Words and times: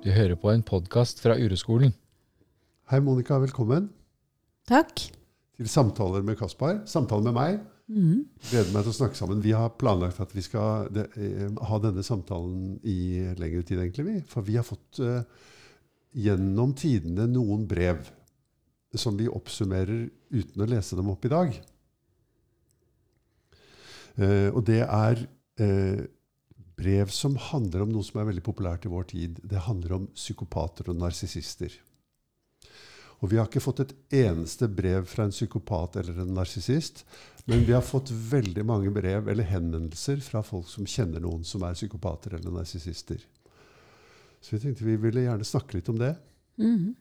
Du 0.00 0.08
hører 0.08 0.32
på 0.40 0.48
en 0.48 0.62
podkast 0.64 1.18
fra 1.20 1.34
Ureskolen. 1.36 1.90
Hei, 2.88 3.02
Monica. 3.04 3.36
Velkommen 3.36 3.90
Takk. 4.64 4.94
til 5.60 5.68
Samtaler 5.68 6.22
med 6.24 6.38
Kaspar. 6.40 6.78
Samtale 6.88 7.26
med 7.26 7.34
meg. 7.36 7.58
Mhm. 7.86 8.22
Gleder 8.48 8.72
meg 8.72 8.86
til 8.86 8.94
å 8.94 8.96
snakke 8.96 9.18
sammen. 9.18 9.42
Vi 9.44 9.52
har 9.52 9.74
planlagt 9.76 10.22
at 10.24 10.32
vi 10.32 10.40
skal 10.40 10.88
de, 10.88 11.04
eh, 11.16 11.50
ha 11.52 11.78
denne 11.78 12.00
samtalen 12.02 12.80
i 12.82 13.34
lengre 13.36 13.62
tid, 13.62 13.78
egentlig. 13.78 14.04
vi. 14.06 14.20
For 14.26 14.40
vi 14.40 14.56
har 14.56 14.64
fått 14.64 15.00
uh, 15.00 15.22
gjennom 16.16 16.72
tidene 16.72 17.28
noen 17.28 17.68
brev 17.68 18.10
som 18.94 19.18
vi 19.18 19.28
oppsummerer 19.28 20.08
uten 20.32 20.62
å 20.62 20.66
lese 20.66 20.96
dem 20.96 21.10
opp 21.10 21.26
i 21.26 21.28
dag. 21.28 21.60
Uh, 24.16 24.48
og 24.56 24.64
det 24.64 24.80
er 24.80 25.28
eh, 25.58 26.06
brev 26.80 27.12
som 27.12 27.36
handler 27.50 27.84
om 27.84 27.92
noe 27.92 28.06
som 28.06 28.20
er 28.20 28.30
veldig 28.30 28.44
populært 28.46 28.88
i 28.88 28.92
vår 28.92 29.06
tid. 29.12 29.40
Det 29.44 29.66
handler 29.68 29.96
om 29.98 30.08
psykopater 30.16 30.88
og 30.90 30.98
narsissister. 31.00 31.74
Og 33.20 33.28
vi 33.28 33.36
har 33.36 33.48
ikke 33.48 33.60
fått 33.60 33.82
et 33.84 33.92
eneste 34.22 34.68
brev 34.72 35.04
fra 35.08 35.26
en 35.26 35.34
psykopat 35.34 35.98
eller 36.00 36.22
en 36.22 36.32
narsissist, 36.38 37.04
men 37.44 37.66
vi 37.66 37.74
har 37.76 37.84
fått 37.84 38.12
veldig 38.12 38.64
mange 38.64 38.92
brev 38.94 39.28
eller 39.28 39.48
henvendelser 39.48 40.22
fra 40.24 40.40
folk 40.44 40.68
som 40.72 40.88
kjenner 40.88 41.20
noen 41.20 41.44
som 41.44 41.64
er 41.66 41.76
psykopater 41.76 42.38
eller 42.38 42.54
narsissister. 42.54 43.20
Så 44.40 44.56
vi 44.56 44.62
tenkte 44.62 44.88
vi 44.88 44.96
ville 45.00 45.26
gjerne 45.26 45.44
snakke 45.44 45.76
litt 45.76 45.92
om 45.92 46.00
det. 46.00 46.14
Mhm. 46.56 46.96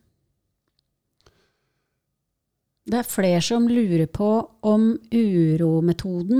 Det 2.90 2.98
er 2.98 3.06
flere 3.06 3.42
som 3.46 3.68
lurer 3.70 4.08
på 4.10 4.28
om 4.66 4.86
urometoden 5.14 6.40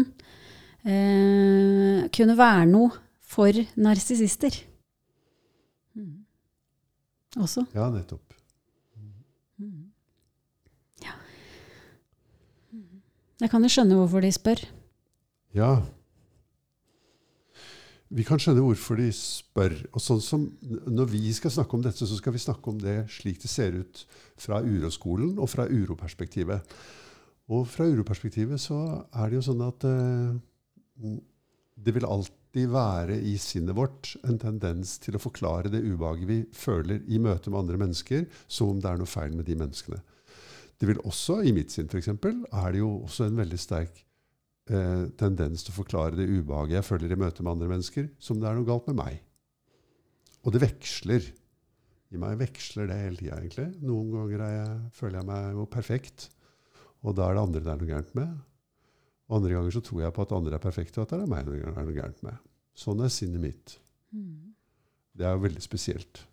eh, 0.82 2.08
kunne 2.10 2.36
være 2.40 2.66
noe 2.72 3.09
for 3.30 3.62
narsissister. 3.78 4.56
Mm. 5.94 6.26
Også. 7.38 7.66
Ja, 7.76 7.90
nettopp. 7.94 8.30
Jeg 13.40 13.52
kan 13.54 13.64
jo 13.64 13.72
skjønne 13.72 13.96
hvorfor 13.96 14.24
de 14.24 14.30
spør. 14.36 14.60
Ja. 15.56 15.70
Vi 18.12 18.26
kan 18.28 18.42
skjønne 18.42 18.66
hvorfor 18.66 19.00
de 19.00 19.08
spør. 19.16 19.78
Og 19.94 20.04
sånn 20.04 20.20
som 20.24 20.48
Når 20.90 21.12
vi 21.14 21.32
skal 21.34 21.54
snakke 21.54 21.78
om 21.78 21.86
dette, 21.86 22.04
så 22.04 22.18
skal 22.20 22.36
vi 22.36 22.42
snakke 22.44 22.72
om 22.72 22.82
det 22.82 23.06
slik 23.14 23.40
det 23.40 23.52
ser 23.52 23.78
ut 23.80 24.04
fra 24.40 24.60
uroskolen 24.66 25.38
og 25.40 25.48
fra 25.54 25.70
uroperspektivet. 25.70 26.76
Og 27.50 27.64
fra 27.70 27.88
uroperspektivet 27.88 28.60
så 28.62 29.06
er 29.14 29.30
det 29.30 29.40
jo 29.40 29.46
sånn 29.48 29.64
at 29.66 29.88
eh, 29.88 31.16
det 31.80 31.96
vil 31.96 32.06
alltid 32.50 32.72
være 32.74 33.16
i 33.22 33.38
sinnet 33.38 33.76
vårt 33.78 34.16
en 34.26 34.40
tendens 34.40 34.98
til 35.00 35.16
å 35.16 35.22
forklare 35.22 35.70
det 35.70 35.84
ubehaget 35.86 36.28
vi 36.28 36.46
føler 36.52 37.04
i 37.08 37.20
møte 37.20 37.52
med 37.52 37.60
andre 37.60 37.78
mennesker, 37.78 38.26
som 38.48 38.70
om 38.70 38.80
det 38.82 38.90
er 38.90 38.98
noe 38.98 39.06
feil 39.06 39.36
med 39.36 39.46
de 39.46 39.56
menneskene. 39.56 40.02
Det 40.80 40.88
vil 40.88 41.00
også, 41.06 41.44
i 41.44 41.54
mitt 41.54 41.70
sinn 41.70 41.88
f.eks., 41.88 42.08
er 42.10 42.72
det 42.72 42.80
jo 42.80 43.04
også 43.04 43.28
en 43.28 43.38
veldig 43.38 43.60
sterk 43.60 44.02
eh, 44.72 45.06
tendens 45.20 45.64
til 45.64 45.74
å 45.74 45.78
forklare 45.78 46.18
det 46.18 46.26
ubehaget 46.26 46.80
jeg 46.80 46.88
føler 46.88 47.12
i 47.12 47.20
møte 47.20 47.44
med 47.44 47.52
andre 47.52 47.70
mennesker, 47.70 48.10
som 48.18 48.40
det 48.40 48.50
er 48.50 48.58
noe 48.58 48.66
galt 48.66 48.88
med 48.90 48.98
meg. 48.98 49.22
Og 50.42 50.56
det 50.56 50.64
veksler. 50.64 51.30
I 52.10 52.18
meg 52.18 52.40
veksler 52.40 52.90
det 52.90 52.98
hele 52.98 53.20
tida, 53.20 53.38
egentlig. 53.38 53.70
Noen 53.86 54.10
ganger 54.16 54.46
er 54.48 54.54
jeg, 54.56 54.78
føler 54.98 55.20
jeg 55.20 55.30
meg 55.30 55.50
jo 55.54 55.70
perfekt, 55.70 56.30
og 57.06 57.14
da 57.20 57.28
er 57.28 57.38
det 57.38 57.44
andre 57.44 57.62
det 57.62 57.76
er 57.76 57.84
noe 57.84 57.92
gærent 57.92 58.16
med. 58.18 58.38
Andre 59.30 59.54
ganger 59.54 59.76
så 59.76 59.82
tror 59.86 60.02
jeg 60.04 60.16
på 60.16 60.26
at 60.26 60.32
andre 60.34 60.58
er 60.58 60.64
perfekte, 60.64 60.98
og 61.00 61.06
at 61.06 61.14
det 61.14 61.22
er 61.22 61.30
meg 61.30 61.46
det 61.46 61.60
er 61.62 61.76
noe 61.78 61.94
gærent 61.94 62.24
med. 62.26 62.40
Sånn 62.78 63.04
er 63.06 63.12
sinnet 63.14 63.44
mitt. 63.44 63.76
Det 65.20 65.28
er 65.28 65.36
jo 65.36 65.44
veldig 65.44 65.62
spesielt. 65.62 66.24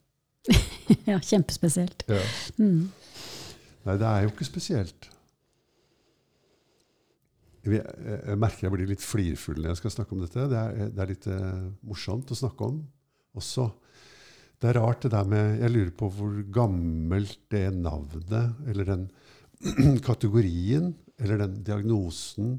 ja, 1.11 1.19
kjempespesielt. 1.19 2.07
Ja. 2.09 2.23
Mm. 2.61 2.89
Nei, 3.87 3.97
det 4.01 4.09
er 4.09 4.25
jo 4.25 4.33
ikke 4.33 4.49
spesielt. 4.49 5.11
Jeg, 7.67 7.83
jeg 7.83 8.39
merker 8.39 8.69
jeg 8.69 8.75
blir 8.77 8.91
litt 8.93 9.03
flirfull 9.03 9.59
når 9.59 9.73
jeg 9.73 9.81
skal 9.81 9.95
snakke 9.97 10.15
om 10.15 10.23
dette. 10.23 10.47
Det 10.53 10.61
er, 10.61 10.93
det 10.95 11.03
er 11.03 11.11
litt 11.11 11.27
eh, 11.31 11.65
morsomt 11.87 12.31
å 12.31 12.39
snakke 12.39 12.69
om 12.71 12.79
også. 13.37 13.67
Det 14.63 14.71
er 14.71 14.79
rart 14.81 15.03
det 15.05 15.13
der 15.13 15.27
med 15.29 15.59
Jeg 15.61 15.73
lurer 15.75 15.93
på 15.99 16.09
hvor 16.17 16.37
gammelt 16.55 17.39
det 17.53 17.67
navnet, 17.75 18.55
eller 18.71 18.89
den 18.89 19.07
kategorien, 20.09 20.95
eller 21.21 21.43
den 21.43 21.61
diagnosen 21.67 22.57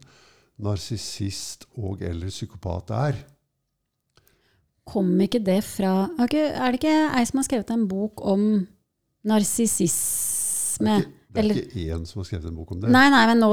narsissist 0.64 1.68
og 1.78 2.02
eller 2.06 2.32
psykopat 2.34 2.94
er. 2.98 3.20
Kom 4.88 5.10
ikke 5.22 5.42
det 5.44 5.60
fra 5.68 6.08
er 6.16 6.32
det 6.32 6.80
ikke 6.80 6.96
ei 7.20 7.26
som 7.28 7.42
har 7.42 7.48
skrevet 7.48 7.74
en 7.76 7.88
bok 7.92 8.24
om 8.26 8.44
narsissisme? 9.28 10.98
Det 11.28 11.44
er 11.44 11.52
ikke 11.52 11.84
én 11.92 12.06
som 12.08 12.22
har 12.22 12.30
skrevet 12.30 12.48
en 12.50 12.58
bok 12.58 12.72
om 12.74 12.82
det. 12.82 12.92
Nei, 12.94 13.08
nei, 13.14 13.24
men 13.30 13.44
nå, 13.44 13.50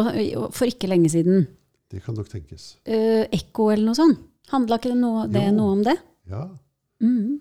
for 0.55 0.71
ikke 0.71 0.89
lenge 0.89 1.11
siden. 1.13 1.49
Det 1.91 2.01
kan 2.05 2.17
nok 2.17 2.31
tenkes. 2.31 2.77
Uh, 2.89 3.27
Ekko 3.35 3.69
eller 3.75 3.91
noe 3.91 3.99
sånt. 3.99 4.23
Handla 4.53 4.79
ikke 4.79 4.93
det, 4.93 5.01
noe, 5.01 5.25
det 5.33 5.45
noe 5.57 5.75
om 5.79 5.83
det? 5.87 5.97
Ja. 6.31 6.47
Mhm. 7.03 7.41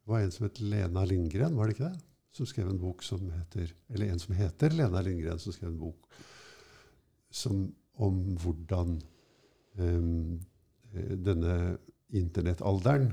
Det 0.00 0.14
var 0.14 0.24
en 0.24 0.32
som 0.34 0.46
het 0.48 0.58
Lena 0.58 1.04
Lindgren, 1.06 1.54
var 1.54 1.68
det 1.68 1.76
ikke 1.76 1.90
det? 1.90 2.00
Som 2.34 2.46
skrev 2.46 2.70
en 2.70 2.80
bok 2.80 3.02
som 3.02 3.20
heter 3.30 3.68
Eller 3.90 4.10
en 4.10 4.18
som 4.18 4.34
heter 4.34 4.72
Lena 4.74 5.02
Lindgren, 5.06 5.38
som 5.38 5.54
skrev 5.54 5.70
en 5.70 5.78
bok 5.78 6.22
som, 7.30 7.60
om 8.00 8.20
hvordan 8.40 8.96
eh, 9.78 11.16
denne 11.26 11.56
internettalderen 12.10 13.12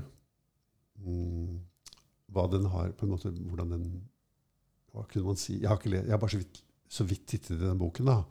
um, 1.06 1.58
Hva 2.34 2.48
den 2.50 2.64
har 2.72 2.90
på 2.98 3.06
en 3.06 3.12
måte 3.12 3.30
Hvordan 3.30 3.76
den 3.76 3.84
Hva 4.90 5.04
kunne 5.06 5.30
man 5.30 5.38
si? 5.38 5.60
Jeg 5.60 5.70
har, 5.70 5.84
jeg 5.86 6.10
har 6.10 6.18
bare 6.18 6.34
så 6.34 6.40
vidt, 6.40 6.62
så 6.88 7.06
vidt 7.06 7.26
tittet 7.28 7.54
i 7.54 7.60
den 7.60 7.78
boken. 7.78 8.08
da. 8.08 8.22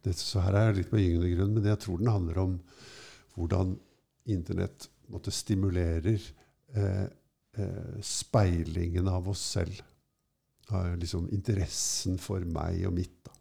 Det, 0.00 0.14
så 0.16 0.40
her 0.46 0.56
er 0.56 0.68
jeg 0.70 0.78
litt 0.78 0.92
på 0.92 1.00
gyngende 1.02 1.32
grunn, 1.34 1.52
men 1.56 1.66
jeg 1.68 1.80
tror 1.82 2.00
den 2.00 2.12
handler 2.14 2.40
om 2.44 2.54
hvordan 3.34 3.74
Internett 4.30 4.86
måte, 5.12 5.32
stimulerer 5.34 6.22
eh, 6.72 7.02
eh, 7.60 7.96
speilingen 8.00 9.10
av 9.10 9.28
oss 9.28 9.42
selv. 9.56 9.82
Liksom 10.96 11.26
interessen 11.36 12.16
for 12.22 12.40
meg 12.48 12.86
og 12.88 12.94
mitt. 12.96 13.18
Da. 13.26 13.34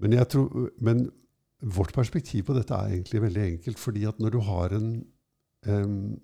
Men, 0.00 0.12
jeg 0.12 0.28
tror, 0.32 0.70
men 0.84 1.06
vårt 1.60 1.94
perspektiv 1.96 2.46
på 2.48 2.56
dette 2.56 2.76
er 2.76 2.96
egentlig 2.96 3.22
veldig 3.22 3.44
enkelt. 3.44 3.78
fordi 3.80 4.04
at 4.08 4.18
når 4.20 4.34
du 4.34 4.40
har 4.44 4.74
en 4.76 4.90
um, 5.66 6.20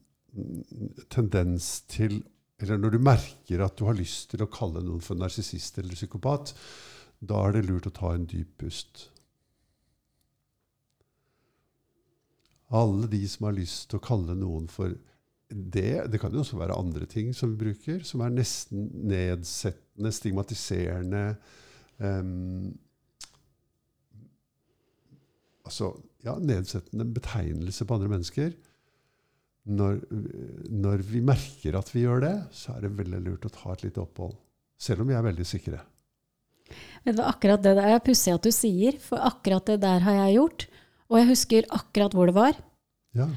tendens 1.10 1.80
til 1.88 2.22
Eller 2.62 2.78
når 2.78 2.90
du 2.94 2.98
merker 3.02 3.64
at 3.64 3.74
du 3.78 3.88
har 3.88 3.96
lyst 3.98 4.30
til 4.30 4.42
å 4.44 4.46
kalle 4.46 4.84
noen 4.86 5.00
for 5.02 5.18
narsissist 5.18 5.80
eller 5.80 5.96
psykopat, 5.98 6.52
da 7.18 7.40
er 7.48 7.56
det 7.56 7.64
lurt 7.66 7.88
å 7.88 7.94
ta 7.96 8.12
en 8.14 8.26
dyp 8.30 8.52
pust. 8.62 9.08
Alle 12.70 13.08
de 13.10 13.18
som 13.26 13.48
har 13.48 13.56
lyst 13.56 13.88
til 13.90 13.98
å 13.98 14.04
kalle 14.06 14.36
noen 14.38 14.68
for 14.70 14.94
det, 15.50 16.04
det 16.12 16.20
kan 16.22 16.30
jo 16.30 16.44
også 16.44 16.60
være 16.60 16.78
andre 16.78 17.08
ting 17.10 17.34
som 17.34 17.50
vi 17.50 17.64
bruker, 17.64 18.06
som 18.06 18.22
er 18.22 18.30
nesten 18.30 18.86
nedsettende, 19.10 20.14
stigmatiserende 20.14 21.24
em, 22.02 22.72
Altså, 25.62 25.92
ja, 26.26 26.34
nedsettende 26.42 27.06
betegnelse 27.14 27.86
på 27.86 27.96
andre 27.96 28.10
mennesker. 28.10 28.50
Når, 29.72 30.00
når 30.74 31.04
vi 31.06 31.20
merker 31.24 31.78
at 31.78 31.92
vi 31.94 32.02
gjør 32.02 32.24
det, 32.24 32.32
så 32.50 32.74
er 32.74 32.82
det 32.84 32.96
veldig 32.98 33.20
lurt 33.22 33.46
å 33.46 33.52
ta 33.54 33.72
et 33.72 33.84
lite 33.86 34.02
opphold. 34.02 34.34
Selv 34.82 35.04
om 35.04 35.08
vi 35.08 35.14
er 35.14 35.22
veldig 35.24 35.46
sikre. 35.46 35.78
Vet 37.06 37.16
du, 37.18 37.22
akkurat 37.24 37.62
det 37.62 37.76
der 37.78 37.94
er 37.94 38.02
pussig 38.04 38.34
at 38.34 38.44
du 38.44 38.50
sier, 38.54 38.98
for 39.02 39.22
akkurat 39.22 39.70
det 39.70 39.78
der 39.84 40.02
har 40.02 40.18
jeg 40.18 40.36
gjort. 40.40 40.66
Og 41.12 41.20
jeg 41.20 41.30
husker 41.30 41.70
akkurat 41.78 42.18
hvor 42.18 42.30
det 42.30 42.36
var. 42.36 42.58
Ja. 43.16 43.30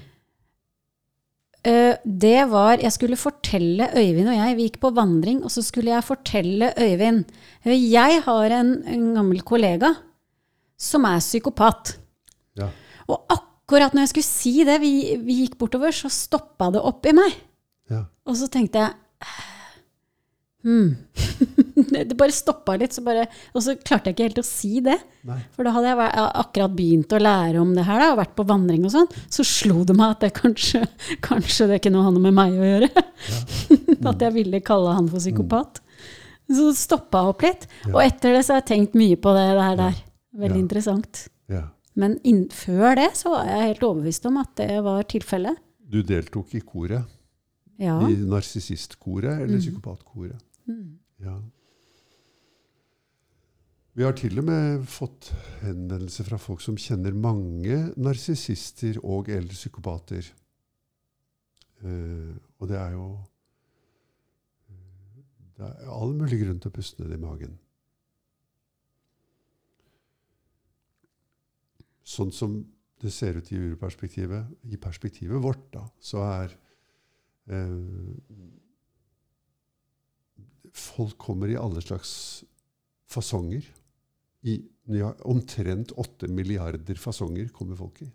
Eh, 1.66 1.98
det 2.06 2.46
var 2.52 2.78
Jeg 2.78 2.94
skulle 2.94 3.18
fortelle 3.18 3.88
Øyvind 3.98 4.30
og 4.30 4.36
jeg 4.38 4.58
Vi 4.58 4.68
gikk 4.68 4.80
på 4.84 4.92
vandring, 4.94 5.42
og 5.44 5.50
så 5.50 5.64
skulle 5.66 5.96
jeg 5.96 6.06
fortelle 6.06 6.74
Øyvind 6.78 7.24
eh, 7.66 7.92
Jeg 7.92 8.22
har 8.26 8.54
en, 8.60 8.84
en 8.86 9.08
gammel 9.16 9.42
kollega 9.42 9.96
som 10.78 11.06
er 11.08 11.22
psykopat. 11.24 11.98
ja. 12.60 12.68
Og 13.08 13.24
akkurat 13.32 13.94
når 13.94 14.02
jeg 14.02 14.10
skulle 14.10 14.28
si 14.28 14.64
det, 14.68 14.82
vi, 14.82 15.16
vi 15.24 15.38
gikk 15.40 15.56
bortover, 15.58 15.94
så 15.96 16.10
stoppa 16.12 16.68
det 16.76 16.82
opp 16.84 17.06
i 17.08 17.14
meg. 17.16 17.32
ja. 17.90 18.04
Og 18.26 18.36
så 18.36 18.50
tenkte 18.52 18.84
jeg 18.84 18.92
hmm. 20.66 20.98
Det 21.92 22.18
bare 22.18 22.32
stoppa 22.36 22.76
litt, 22.78 22.94
så 22.96 23.04
bare, 23.06 23.28
og 23.54 23.62
så 23.64 23.76
klarte 23.78 24.10
jeg 24.10 24.16
ikke 24.16 24.28
helt 24.30 24.42
å 24.42 24.46
si 24.48 24.80
det. 24.86 24.98
Nei. 25.28 25.38
For 25.56 25.64
da 25.68 25.72
hadde 25.76 25.92
jeg 25.92 26.12
akkurat 26.42 26.76
begynt 26.76 27.14
å 27.16 27.20
lære 27.22 27.62
om 27.62 27.74
det 27.76 27.86
her, 27.88 28.00
da, 28.00 28.12
og 28.14 28.20
vært 28.22 28.36
på 28.36 28.46
vandring 28.50 28.86
og 28.86 28.92
sånn. 28.96 29.08
Så 29.32 29.46
slo 29.48 29.84
det 29.88 29.96
meg 29.98 30.16
at 30.16 30.26
det 30.26 30.34
kanskje, 30.38 30.84
kanskje 31.30 31.68
det 31.74 31.82
kunne 31.86 32.04
ha 32.06 32.12
noe 32.14 32.26
med 32.28 32.34
meg 32.38 32.58
å 32.60 32.70
gjøre. 32.72 32.90
at 34.12 34.26
jeg 34.28 34.34
ville 34.36 34.62
kalle 34.66 34.94
han 34.98 35.08
for 35.12 35.20
psykopat. 35.24 35.82
Så 36.46 36.68
det 36.70 36.78
stoppa 36.78 37.24
opp 37.32 37.42
litt. 37.42 37.64
Og 37.94 38.02
etter 38.04 38.36
det 38.38 38.44
så 38.46 38.54
har 38.54 38.62
jeg 38.62 38.70
tenkt 38.74 38.94
mye 39.00 39.18
på 39.18 39.31
det 39.34 39.48
der. 39.58 39.76
der. 39.80 40.02
Veldig 40.36 40.60
Ja. 40.60 40.64
interessant. 40.68 41.28
ja. 41.50 41.64
Men 41.96 42.18
inn, 42.28 42.50
før 42.52 42.96
det 43.00 43.12
så 43.16 43.30
var 43.31 43.46
jeg 43.48 43.70
helt 43.70 43.84
overbevist 43.88 44.26
om 44.28 44.38
at 44.42 44.50
det 44.60 44.81
var 44.84 45.04
tilfellet. 45.08 45.56
Du 45.80 46.02
deltok 46.04 46.54
i 46.58 46.60
koret. 46.60 47.06
Ja. 47.80 47.96
I 48.04 48.16
narsissistkoret 48.20 49.42
eller 49.42 49.56
Mm. 49.56 49.62
psykopatkoret. 49.64 50.42
Mm. 50.68 50.98
Ja. 51.24 51.38
Vi 53.95 54.03
har 54.03 54.15
til 54.19 54.42
og 54.42 54.44
med 54.44 54.81
fått 54.92 55.30
henvendelser 55.62 56.27
fra 56.27 56.36
folk 56.42 56.59
som 56.59 56.75
kjenner 56.75 57.15
mange 57.15 57.77
narsissister 57.95 58.97
og 59.00 59.30
eller 59.31 59.56
psykopater. 59.56 60.27
Eh, 61.80 62.33
og 62.59 62.68
det 62.71 62.75
er 62.81 62.97
jo 62.97 63.07
Det 65.56 65.63
er 65.63 65.88
all 65.88 66.12
mulig 66.12 66.42
grunn 66.42 66.57
til 66.59 66.68
å 66.68 66.75
puste 66.75 67.00
ned 67.00 67.13
i 67.15 67.21
magen. 67.21 67.53
Sånn 72.03 72.33
som 72.36 72.57
det 73.00 73.13
ser 73.15 73.39
ut 73.39 73.51
i 73.56 73.62
uroperspektivet, 73.62 74.51
i 74.68 74.75
perspektivet 74.75 75.39
vårt, 75.39 75.63
da, 75.71 75.86
så 76.03 76.25
er 76.25 76.57
eh, 77.47 77.80
Folk 80.75 81.15
kommer 81.15 81.47
i 81.47 81.56
alle 81.56 81.80
slags 81.80 82.44
fasonger. 83.07 83.63
I 84.45 84.59
ja, 84.94 85.09
omtrent 85.25 85.95
åtte 85.97 86.30
milliarder 86.30 87.00
fasonger 87.01 87.50
kommer 87.53 87.77
folk 87.80 88.03
i. 88.06 88.09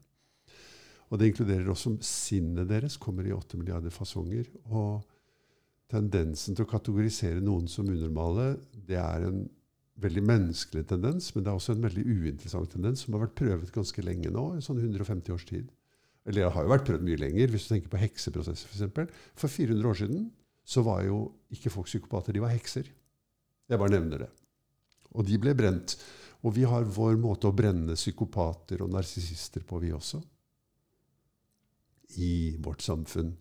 Og 1.10 1.18
det 1.18 1.30
inkluderer 1.30 1.70
også 1.72 1.96
sinnet 2.06 2.68
deres 2.70 2.96
kommer 3.02 3.26
i 3.26 3.34
åtte 3.34 3.58
milliarder 3.58 3.90
fasonger. 3.90 4.46
Og 4.70 5.02
tendensen 5.90 6.54
til 6.54 6.66
å 6.66 6.70
kategorisere 6.70 7.42
noen 7.42 7.66
som 7.70 7.88
unormale, 7.90 8.52
det 8.86 9.00
er 9.00 9.26
en 9.26 9.42
veldig 10.00 10.22
menneskelig 10.24 10.86
tendens, 10.88 11.32
men 11.34 11.44
det 11.44 11.50
er 11.50 11.58
også 11.58 11.74
en 11.74 11.84
veldig 11.84 12.04
uinteressant 12.06 12.70
tendens 12.72 13.02
som 13.04 13.16
har 13.16 13.26
vært 13.26 13.36
prøvet 13.42 13.74
ganske 13.74 14.04
lenge 14.06 14.30
nå, 14.32 14.44
i 14.56 14.64
sånn 14.64 14.80
150 14.80 15.34
års 15.34 15.48
tid. 15.48 15.66
Eller 16.28 16.44
det 16.44 16.52
har 16.54 16.64
jo 16.64 16.72
vært 16.72 16.86
prøvd 16.86 17.04
mye 17.04 17.20
lenger, 17.20 17.50
hvis 17.50 17.66
du 17.66 17.74
tenker 17.74 17.92
på 17.92 18.00
hekseprosesser 18.00 18.68
f.eks. 18.68 18.70
For, 18.70 18.78
eksempel. 18.78 19.10
for 19.34 19.52
400 19.52 19.90
år 19.90 20.00
siden 20.02 20.24
så 20.70 20.84
var 20.86 21.02
jo 21.04 21.20
ikke 21.52 21.72
folk 21.74 21.90
psykopater, 21.90 22.36
de 22.36 22.44
var 22.44 22.54
hekser. 22.54 22.88
Jeg 23.70 23.80
bare 23.80 23.96
nevner 23.96 24.24
det. 24.24 24.30
Og 25.16 25.26
de 25.26 25.38
ble 25.42 25.56
brent. 25.58 25.96
Og 26.40 26.54
vi 26.56 26.64
har 26.68 26.88
vår 26.88 27.18
måte 27.20 27.50
å 27.50 27.54
brenne 27.56 27.96
psykopater 27.98 28.80
og 28.84 28.92
narsissister 28.94 29.64
på, 29.66 29.80
vi 29.82 29.92
også. 29.92 30.22
I 32.20 32.56
vårt 32.64 32.82
samfunn. 32.82 33.34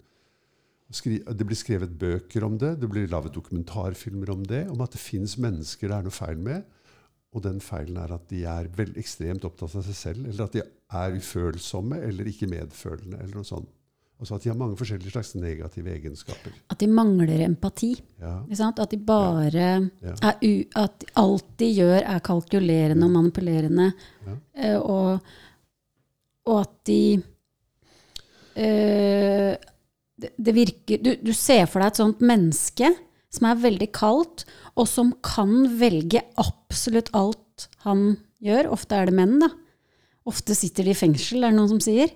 Det 0.89 1.45
blir 1.45 1.57
skrevet 1.57 1.93
bøker 2.01 2.43
om 2.43 2.57
det, 2.59 2.73
det 2.81 2.89
blir 2.89 3.09
laget 3.11 3.35
dokumentarfilmer 3.37 4.31
om 4.33 4.43
det, 4.43 4.65
om 4.73 4.81
at 4.81 4.95
det 4.95 5.01
fins 5.01 5.37
mennesker 5.37 5.89
det 5.89 5.97
er 5.99 6.07
noe 6.07 6.15
feil 6.15 6.41
med. 6.41 6.65
Og 7.29 7.43
den 7.45 7.59
feilen 7.61 7.99
er 8.01 8.15
at 8.15 8.25
de 8.31 8.41
er 8.49 8.71
veldig 8.73 8.97
ekstremt 8.99 9.45
opptatt 9.45 9.77
av 9.77 9.85
seg 9.85 9.97
selv, 9.97 10.29
eller 10.31 10.47
at 10.47 10.55
de 10.57 10.63
er 10.65 11.17
ufølsomme 11.19 12.01
eller 12.07 12.31
ikke 12.31 12.49
medfølende. 12.49 13.19
eller 13.21 13.37
noe 13.37 13.47
sånt. 13.47 13.69
Altså 14.19 14.35
at 14.35 14.43
de 14.43 14.49
har 14.51 14.57
mange 14.59 14.75
forskjellige 14.75 15.13
slags 15.13 15.29
negative 15.39 15.93
egenskaper. 15.95 16.51
At 16.69 16.79
de 16.81 16.87
mangler 16.91 17.39
empati. 17.45 17.93
Ja, 18.19 18.41
Ikke 18.43 18.57
sant? 18.59 18.79
At 18.83 18.91
de 18.91 18.97
bare 18.97 19.53
Ja. 20.03 20.13
er 20.21 20.35
u, 20.43 20.63
At 20.75 21.05
alt 21.15 21.45
de 21.57 21.69
gjør, 21.77 22.01
er 22.03 22.19
kalkulerende 22.19 23.05
og 23.07 23.11
manipulerende. 23.15 23.93
Ja. 24.27 24.35
Eh, 24.55 24.79
og, 24.79 25.19
og 26.45 26.59
at 26.61 26.73
de 26.89 27.21
eh, 28.55 29.55
det, 30.19 30.33
det 30.37 30.55
virker 30.55 31.01
du, 31.03 31.13
du 31.23 31.31
ser 31.35 31.65
for 31.69 31.79
deg 31.79 31.93
et 31.93 32.01
sånt 32.01 32.19
menneske 32.25 32.91
som 33.29 33.45
er 33.45 33.59
veldig 33.61 33.87
kaldt, 33.93 34.43
og 34.75 34.87
som 34.89 35.11
kan 35.23 35.51
velge 35.79 36.23
absolutt 36.41 37.11
alt 37.13 37.67
han 37.85 38.17
gjør. 38.41 38.71
Ofte 38.73 38.97
er 38.97 39.05
det 39.05 39.13
menn, 39.19 39.35
da. 39.43 39.51
Ofte 40.29 40.55
sitter 40.57 40.87
de 40.87 40.95
i 40.95 40.97
fengsel, 40.97 41.43
er 41.45 41.53
det 41.53 41.59
noen 41.59 41.69
som 41.69 41.81
sier. 41.83 42.09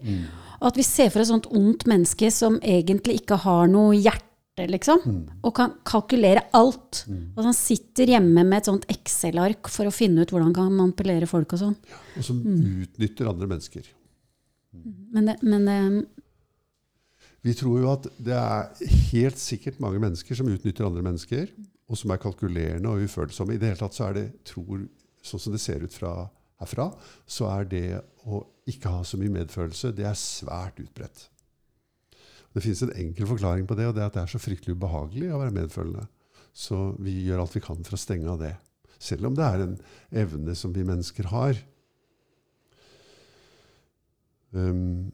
Og 0.63 0.69
at 0.71 0.77
vi 0.79 0.85
ser 0.87 1.09
for 1.11 1.19
et 1.19 1.27
sånt 1.27 1.49
ondt 1.51 1.83
menneske 1.91 2.29
som 2.31 2.55
egentlig 2.63 3.19
ikke 3.19 3.35
har 3.43 3.67
noe 3.67 3.97
hjerte, 3.97 4.67
liksom. 4.69 5.01
Og 5.43 5.51
kan 5.57 5.73
kalkulere 5.83 6.45
alt. 6.55 7.03
Og 7.35 7.41
han 7.43 7.57
sitter 7.57 8.13
hjemme 8.15 8.45
med 8.47 8.61
et 8.61 8.69
sånt 8.69 8.87
Excel-ark 8.87 9.67
for 9.67 9.89
å 9.89 9.93
finne 9.93 10.23
ut 10.23 10.31
hvordan 10.31 10.51
han 10.51 10.55
kan 10.55 10.77
manipulere 10.77 11.27
folk 11.27 11.57
og 11.57 11.59
sånn. 11.65 11.75
Og 12.15 12.23
som 12.23 12.39
utnytter 12.39 13.27
andre 13.27 13.49
mennesker. 13.51 13.89
Men, 15.11 15.27
det, 15.27 15.35
men 15.43 15.67
det, 15.67 16.05
Vi 17.43 17.53
tror 17.59 17.81
jo 17.81 17.91
at 17.91 18.07
det 18.17 18.37
er 18.39 18.93
helt 19.11 19.41
sikkert 19.41 19.83
mange 19.83 19.99
mennesker 19.99 20.39
som 20.39 20.47
utnytter 20.47 20.87
andre 20.87 21.03
mennesker, 21.05 21.51
og 21.91 21.99
som 21.99 22.13
er 22.13 22.21
kalkulerende 22.23 22.89
og 22.89 23.03
ufølsomme. 23.03 23.57
I 23.57 23.59
det 23.59 23.73
hele 23.73 23.81
tatt 23.83 23.97
så 23.99 24.07
er 24.07 24.19
det, 24.21 24.25
tror, 24.47 24.87
sånn 25.25 25.43
som 25.43 25.53
det 25.53 25.61
ser 25.61 25.83
ut 25.83 25.93
fra 25.93 26.13
herfra, 26.63 26.87
så 27.27 27.51
er 27.51 27.67
det 27.67 27.87
å 28.23 28.45
ikke 28.69 28.91
ha 28.91 29.03
så 29.05 29.19
mye 29.19 29.33
medfølelse, 29.33 29.91
det 29.95 30.05
er 30.07 30.19
svært 30.19 30.79
utbredt. 30.83 31.27
Det 32.53 32.61
finnes 32.61 32.83
en 32.85 32.93
enkel 33.01 33.27
forklaring 33.27 33.65
på 33.67 33.75
det, 33.77 33.87
og 33.89 33.95
det 33.95 34.03
er 34.03 34.11
at 34.11 34.17
det 34.17 34.23
er 34.23 34.33
så 34.35 34.41
fryktelig 34.41 34.77
ubehagelig 34.77 35.31
å 35.33 35.39
være 35.41 35.55
medfølende. 35.55 36.05
Så 36.53 36.77
vi 37.01 37.15
gjør 37.25 37.41
alt 37.43 37.55
vi 37.57 37.63
kan 37.65 37.81
for 37.85 37.97
å 37.97 38.01
stenge 38.01 38.29
av 38.29 38.43
det. 38.43 38.53
Selv 39.01 39.27
om 39.27 39.37
det 39.37 39.47
er 39.47 39.63
en 39.63 39.73
evne 40.23 40.55
som 40.55 40.73
vi 40.75 40.85
mennesker 40.85 41.27
har. 41.33 41.57
Um, 44.53 45.09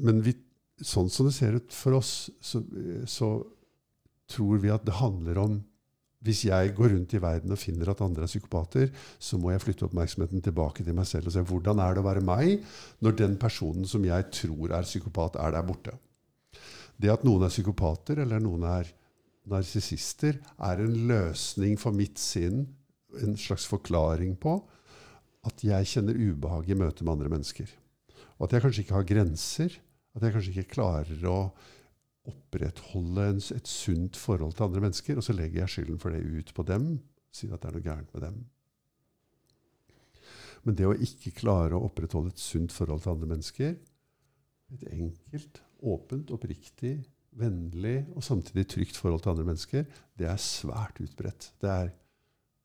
men 0.00 0.22
vi, 0.24 0.32
sånn 0.80 1.12
som 1.12 1.28
det 1.28 1.36
ser 1.36 1.60
ut 1.60 1.76
for 1.76 2.00
oss, 2.00 2.14
så, 2.40 2.62
så 3.04 3.28
tror 4.32 4.64
vi 4.64 4.72
at 4.72 4.86
det 4.88 4.96
handler 4.98 5.40
om 5.42 5.60
Hvis 6.24 6.46
jeg 6.46 6.72
går 6.76 6.94
rundt 6.94 7.12
i 7.12 7.20
verden 7.20 7.52
og 7.52 7.60
finner 7.60 7.90
at 7.92 8.00
andre 8.04 8.24
er 8.24 8.30
psykopater, 8.30 8.88
så 9.20 9.36
må 9.40 9.52
jeg 9.52 9.60
flytte 9.60 9.84
oppmerksomheten 9.84 10.40
tilbake 10.44 10.84
til 10.84 10.96
meg 10.96 11.08
selv 11.08 11.28
og 11.28 11.34
se 11.36 11.44
hvordan 11.44 11.82
er 11.84 11.94
det 11.94 12.00
å 12.00 12.06
være 12.06 12.24
meg 12.24 12.64
når 13.04 13.18
den 13.20 13.36
personen 13.40 13.84
som 13.88 14.04
jeg 14.08 14.30
tror 14.32 14.72
er 14.72 14.88
psykopat, 14.88 15.36
er 15.36 15.52
der 15.56 15.66
borte. 15.68 15.96
Det 16.96 17.12
at 17.12 17.26
noen 17.26 17.44
er 17.44 17.52
psykopater 17.52 18.22
eller 18.24 18.40
noen 18.40 18.64
er 18.70 18.88
narsissister, 19.52 20.38
er 20.56 20.80
en 20.80 20.96
løsning 21.10 21.76
for 21.80 21.92
mitt 21.92 22.16
sinn, 22.22 22.64
en 23.20 23.36
slags 23.38 23.66
forklaring 23.68 24.32
på 24.40 24.56
at 25.44 25.64
jeg 25.64 25.90
kjenner 25.90 26.16
ubehag 26.16 26.70
i 26.72 26.78
møte 26.78 27.04
med 27.04 27.18
andre 27.18 27.32
mennesker. 27.36 27.68
Og 28.38 28.46
at 28.46 28.56
jeg 28.56 28.64
kanskje 28.64 28.84
ikke 28.84 28.96
har 28.96 29.08
grenser. 29.08 29.76
At 30.14 30.22
jeg 30.22 30.34
kanskje 30.34 30.52
ikke 30.54 30.74
klarer 30.76 31.26
å 31.26 31.38
opprettholde 32.30 33.28
et 33.54 33.68
sunt 33.68 34.16
forhold 34.16 34.56
til 34.56 34.68
andre 34.68 34.82
mennesker. 34.86 35.18
Og 35.18 35.26
så 35.26 35.36
legger 35.36 35.62
jeg 35.62 35.74
skylden 35.74 36.00
for 36.00 36.14
det 36.14 36.24
ut 36.24 36.52
på 36.56 36.66
dem. 36.68 36.98
Sier 37.34 37.54
at 37.54 37.64
det 37.64 37.70
er 37.70 37.76
noe 37.78 37.86
gærent 37.86 38.12
med 38.14 38.24
dem. 38.26 38.44
Men 40.64 40.78
det 40.78 40.86
å 40.88 40.94
ikke 40.96 41.34
klare 41.36 41.76
å 41.76 41.88
opprettholde 41.90 42.32
et 42.32 42.40
sunt 42.40 42.72
forhold 42.72 43.02
til 43.04 43.12
andre 43.12 43.28
mennesker, 43.34 43.74
et 44.72 44.86
enkelt, 44.94 45.60
åpent, 45.84 46.30
oppriktig, 46.32 46.94
vennlig 47.36 47.98
og 48.14 48.24
samtidig 48.24 48.64
trygt 48.70 48.96
forhold 48.96 49.24
til 49.24 49.34
andre 49.34 49.48
mennesker, 49.50 49.84
det 50.18 50.28
er 50.30 50.40
svært 50.40 51.02
utbredt. 51.04 51.50
Det, 51.60 51.70
er, 51.70 51.90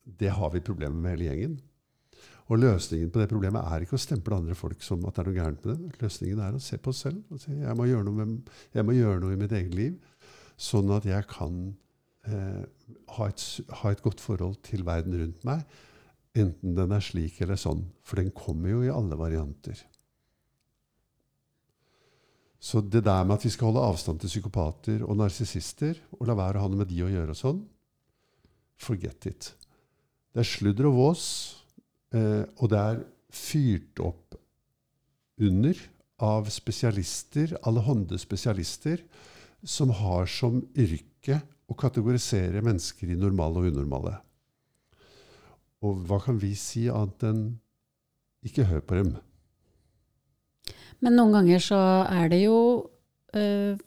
det 0.06 0.32
har 0.38 0.54
vi 0.54 0.64
problemer 0.64 0.96
med 0.96 1.18
hele 1.18 1.28
gjengen. 1.28 1.58
Og 2.50 2.58
løsningen 2.58 3.12
på 3.14 3.22
det 3.22 3.28
problemet 3.30 3.62
er 3.62 3.86
ikke 3.86 3.98
å 3.98 4.02
stemple 4.02 4.40
andre 4.40 4.56
folk 4.58 4.82
som 4.82 5.04
at 5.06 5.16
det 5.18 5.22
er 5.22 5.28
noe 5.30 5.38
gærent 5.38 5.66
med 5.66 5.76
dem. 5.76 5.92
Løsningen 6.02 6.40
er 6.42 6.56
å 6.58 6.64
se 6.64 6.80
på 6.82 6.90
oss 6.90 7.04
selv. 7.06 7.22
og 7.30 7.42
si, 7.44 7.54
jeg, 7.54 7.76
må 7.78 7.86
gjøre 7.86 8.08
noe 8.08 8.18
med, 8.24 8.50
jeg 8.74 8.88
må 8.88 8.96
gjøre 8.98 9.22
noe 9.22 9.36
i 9.36 9.42
mitt 9.42 9.54
eget 9.54 9.76
liv, 9.78 10.00
sånn 10.58 10.90
at 10.96 11.06
jeg 11.06 11.28
kan 11.30 11.60
eh, 12.26 12.64
ha, 13.18 13.28
et, 13.30 13.46
ha 13.82 13.94
et 13.94 14.02
godt 14.06 14.24
forhold 14.24 14.58
til 14.66 14.82
verden 14.88 15.20
rundt 15.22 15.46
meg, 15.46 15.62
enten 16.40 16.74
den 16.78 16.96
er 16.96 17.06
slik 17.06 17.38
eller 17.46 17.60
sånn. 17.60 17.86
For 18.02 18.22
den 18.22 18.34
kommer 18.34 18.74
jo 18.74 18.82
i 18.88 18.92
alle 18.94 19.18
varianter. 19.20 19.86
Så 22.60 22.82
det 22.82 23.06
der 23.06 23.24
med 23.24 23.38
at 23.38 23.46
vi 23.46 23.54
skal 23.54 23.70
holde 23.70 23.86
avstand 23.88 24.20
til 24.20 24.32
psykopater 24.32 25.06
og 25.06 25.22
narsissister, 25.22 26.02
og 26.18 26.26
la 26.28 26.36
være 26.36 26.60
å 26.60 26.66
ha 26.66 26.72
noe 26.72 26.82
med 26.82 26.90
de 26.90 27.06
å 27.06 27.14
gjøre 27.14 27.38
og 27.38 27.40
sånn, 27.40 27.62
forget 28.80 29.30
it. 29.30 29.54
Det 30.34 30.44
er 30.44 30.50
sludder 30.50 30.90
og 30.90 30.98
vås, 30.98 31.24
og 32.14 32.66
det 32.72 32.80
er 32.80 33.02
fyrt 33.30 34.00
opp 34.02 34.38
under 35.40 35.78
av 36.20 36.50
spesialister, 36.52 37.54
allehånde 37.64 38.18
spesialister, 38.20 39.04
som 39.64 39.92
har 39.94 40.28
som 40.32 40.62
yrke 40.76 41.40
å 41.70 41.78
kategorisere 41.78 42.64
mennesker 42.66 43.12
i 43.12 43.20
normale 43.20 43.62
og 43.62 43.72
unormale. 43.72 44.16
Og 45.86 46.02
hva 46.08 46.20
kan 46.24 46.40
vi 46.42 46.54
si 46.60 46.88
annet 46.92 47.26
enn 47.30 47.44
ikke 48.46 48.68
hør 48.68 48.84
på 48.84 49.00
dem? 49.00 49.14
Men 51.00 51.16
noen 51.16 51.38
ganger 51.38 51.64
så 51.64 51.80
er 52.12 52.32
det 52.32 52.42
jo 52.42 52.58
øh, 53.38 53.80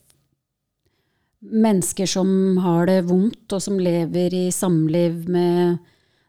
mennesker 1.42 2.08
som 2.08 2.30
har 2.64 2.88
det 2.88 3.02
vondt, 3.10 3.44
og 3.52 3.60
som 3.60 3.80
lever 3.80 4.32
i 4.36 4.46
samliv 4.54 5.26
med 5.28 5.82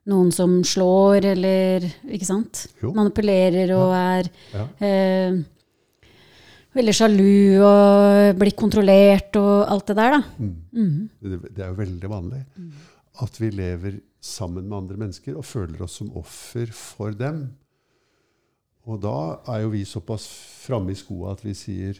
noen 0.10 0.32
som 0.36 0.58
slår, 0.68 1.24
eller 1.32 1.86
ikke 2.12 2.28
sant? 2.28 2.66
Jo. 2.82 2.92
Manipulerer 2.98 3.72
og 3.78 3.94
er 3.96 4.30
Ja. 4.54 4.66
eh, 4.84 5.38
veldig 6.76 6.94
sjalu 6.98 7.62
og 7.64 8.40
blir 8.42 8.56
kontrollert 8.58 9.36
og 9.40 9.68
alt 9.72 9.86
det 9.92 9.96
der, 10.00 10.16
da. 10.18 10.22
Mm. 10.40 10.56
Mm. 10.74 11.10
Det, 11.22 11.42
det 11.56 11.64
er 11.64 11.70
jo 11.72 11.80
veldig 11.84 12.10
vanlig 12.12 12.42
at 13.22 13.36
vi 13.40 13.50
lever 13.54 14.00
sammen 14.24 14.66
med 14.68 14.78
andre 14.80 14.98
mennesker 14.98 15.36
og 15.38 15.46
føler 15.46 15.84
oss 15.86 16.00
som 16.00 16.10
offer 16.18 16.72
for 16.74 17.12
dem. 17.14 17.44
Og 18.90 19.00
da 19.04 19.40
er 19.54 19.62
jo 19.64 19.70
vi 19.76 19.84
såpass 19.88 20.26
framme 20.66 20.92
i 20.92 20.98
skoa 21.00 21.32
at 21.38 21.44
vi 21.46 21.54
sier 21.56 22.00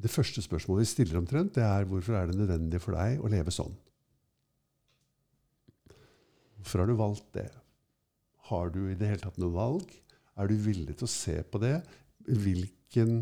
Det 0.00 0.08
første 0.08 0.40
spørsmålet 0.40 0.80
vi 0.86 0.88
stiller 0.88 1.18
omtrent, 1.18 1.50
det 1.58 1.60
er 1.62 1.84
hvorfor 1.84 2.14
er 2.16 2.30
det 2.30 2.38
nødvendig 2.38 2.78
for 2.80 2.94
deg 2.96 3.18
å 3.20 3.28
leve 3.28 3.52
sånn? 3.52 3.74
Hvorfor 6.60 6.82
har 6.82 6.90
du 6.90 6.96
valgt 6.98 7.26
det? 7.36 7.48
Har 8.50 8.70
du 8.74 8.84
i 8.90 8.96
det 8.98 9.08
hele 9.08 9.22
tatt 9.22 9.40
noe 9.40 9.52
valg? 9.54 9.90
Er 10.40 10.48
du 10.48 10.56
villig 10.60 10.96
til 10.98 11.08
å 11.08 11.12
se 11.12 11.36
på 11.42 11.60
det? 11.62 11.76
Hvilken 12.28 13.20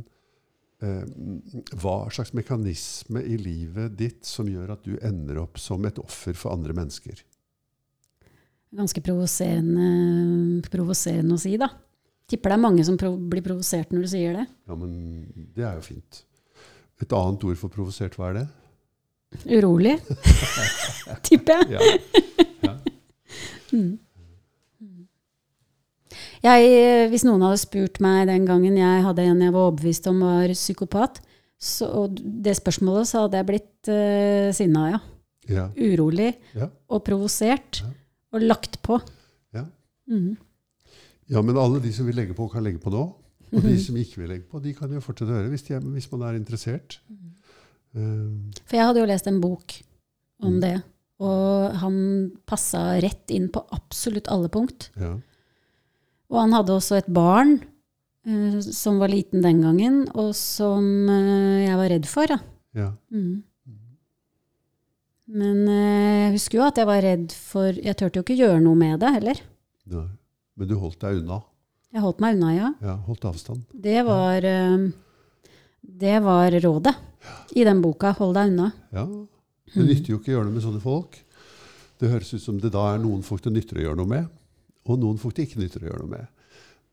eh, 0.82 1.04
Hva 1.78 1.96
slags 2.14 2.34
mekanisme 2.36 3.22
i 3.22 3.38
livet 3.40 3.96
ditt 3.98 4.28
som 4.28 4.48
gjør 4.50 4.74
at 4.74 4.86
du 4.86 4.96
ender 5.04 5.42
opp 5.42 5.60
som 5.62 5.84
et 5.88 6.00
offer 6.02 6.36
for 6.38 6.54
andre 6.54 6.76
mennesker? 6.76 7.22
Ganske 8.78 9.00
provoserende, 9.00 10.62
provoserende 10.68 11.38
å 11.38 11.40
si, 11.40 11.54
da. 11.60 11.70
Tipper 12.28 12.52
det 12.52 12.56
er 12.58 12.60
mange 12.66 12.84
som 12.84 12.98
blir 13.00 13.44
provosert 13.44 13.94
når 13.94 14.04
du 14.04 14.10
sier 14.12 14.34
det. 14.36 14.44
Ja, 14.68 14.76
men 14.76 14.90
det 15.56 15.64
er 15.64 15.78
jo 15.78 15.86
fint. 15.86 16.24
Et 17.00 17.14
annet 17.16 17.46
ord 17.48 17.60
for 17.60 17.72
provosert, 17.72 18.18
hva 18.18 18.32
er 18.32 18.42
det? 18.42 18.48
Urolig, 19.48 19.94
tipper 21.28 21.64
jeg. 21.64 21.78
Ja. 21.78 22.24
Ja. 23.72 24.88
jeg. 26.42 27.08
Hvis 27.12 27.24
noen 27.26 27.42
hadde 27.44 27.60
spurt 27.60 28.00
meg 28.04 28.26
den 28.30 28.46
gangen 28.48 28.76
jeg 28.78 29.04
hadde 29.04 29.26
en 29.28 29.42
jeg 29.44 29.52
var 29.54 29.68
overbevist 29.68 30.06
om 30.10 30.20
var 30.24 30.48
psykopat, 30.54 31.20
så, 31.58 31.88
og 32.04 32.18
det 32.22 32.54
spørsmålet, 32.56 33.08
så 33.10 33.24
hadde 33.24 33.40
jeg 33.40 33.46
blitt 33.48 33.88
uh, 33.90 34.48
sinna, 34.54 34.84
ja. 34.94 35.00
Ja. 35.48 35.64
Urolig 35.80 36.34
Ja. 36.54 36.68
og 36.92 37.02
provosert. 37.06 37.80
Ja. 37.82 37.88
Og 38.36 38.42
lagt 38.44 38.76
på. 38.84 38.98
Ja. 39.56 39.64
Mhm. 40.06 40.36
ja, 41.30 41.40
men 41.42 41.56
alle 41.56 41.80
de 41.82 41.92
som 41.92 42.06
vil 42.06 42.14
legge 42.16 42.34
på, 42.36 42.46
kan 42.52 42.62
legge 42.62 42.78
på 42.78 42.90
nå. 42.92 43.06
Og 43.48 43.62
de 43.64 43.78
som 43.80 43.96
ikke 43.96 44.20
vil 44.20 44.28
legge 44.28 44.44
på, 44.44 44.60
de 44.60 44.74
kan 44.76 44.90
jo 44.92 45.00
fortsette 45.00 45.32
å 45.32 45.38
høre 45.38 45.48
hvis, 45.48 45.62
de 45.64 45.78
hvis 45.94 46.10
man 46.12 46.22
er 46.28 46.36
interessert. 46.36 46.98
Eh, 47.96 48.26
For 48.68 48.76
jeg 48.76 48.84
hadde 48.84 49.00
jo 49.00 49.06
lest 49.08 49.26
en 49.30 49.40
bok 49.40 49.72
om 50.44 50.52
Mm. 50.58 50.60
det, 50.60 50.74
og 51.18 51.74
han 51.80 51.96
passa 52.46 53.00
rett 53.02 53.34
inn 53.34 53.48
på 53.50 53.64
absolutt 53.74 54.30
alle 54.30 54.50
punkt. 54.52 54.90
ja. 54.98 55.16
Og 56.28 56.36
han 56.42 56.52
hadde 56.52 56.74
også 56.76 56.98
et 56.98 57.06
barn 57.08 57.54
uh, 58.28 58.58
som 58.60 58.98
var 59.00 59.08
liten 59.08 59.40
den 59.44 59.62
gangen, 59.64 60.02
og 60.12 60.34
som 60.36 60.84
uh, 61.08 61.64
jeg 61.64 61.76
var 61.80 61.92
redd 61.94 62.08
for. 62.10 62.28
Da. 62.28 62.36
ja. 62.76 62.90
Mm. 63.08 63.44
Men 65.28 65.56
uh, 65.68 66.26
jeg 66.26 66.34
husker 66.36 66.60
jo 66.60 66.66
at 66.66 66.78
jeg 66.80 66.88
var 66.88 67.02
redd 67.04 67.32
for 67.36 67.76
Jeg 67.76 67.96
turte 68.00 68.16
jo 68.16 68.24
ikke 68.24 68.36
gjøre 68.38 68.62
noe 68.64 68.76
med 68.76 69.00
det 69.02 69.10
heller. 69.18 69.40
Nei. 69.92 70.06
Men 70.56 70.70
du 70.70 70.76
holdt 70.80 71.00
deg 71.00 71.22
unna. 71.22 71.42
Jeg 71.92 72.04
holdt 72.04 72.22
meg 72.24 72.36
unna, 72.36 72.52
ja. 72.52 72.70
Ja, 72.84 72.94
holdt 73.08 73.26
avstand. 73.28 73.64
Det 73.72 74.00
var, 74.04 74.44
det 76.04 76.16
var 76.24 76.56
rådet 76.64 76.94
i 77.56 77.64
den 77.64 77.80
boka. 77.84 78.10
Hold 78.18 78.34
deg 78.36 78.50
unna. 78.52 78.70
Ja. 78.92 79.04
Det 79.74 79.84
nytter 79.84 80.12
jo 80.12 80.18
ikke 80.20 80.32
å 80.32 80.36
gjøre 80.36 80.48
noe 80.48 80.56
med 80.56 80.64
sånne 80.64 80.82
folk. 80.82 81.18
Det 81.98 82.10
høres 82.12 82.34
ut 82.34 82.44
som 82.44 82.58
det 82.62 82.70
da 82.74 82.84
er 82.92 83.00
noen 83.02 83.24
folk 83.26 83.42
det 83.44 83.54
nytter 83.54 83.80
å 83.80 83.86
gjøre 83.86 84.00
noe 84.00 84.10
med, 84.12 84.28
og 84.88 85.00
noen 85.02 85.18
folk 85.20 85.34
det 85.36 85.48
ikke 85.48 85.62
nytter 85.62 85.84
å 85.84 85.90
gjøre 85.90 86.04
noe 86.04 86.12
med. 86.14 86.44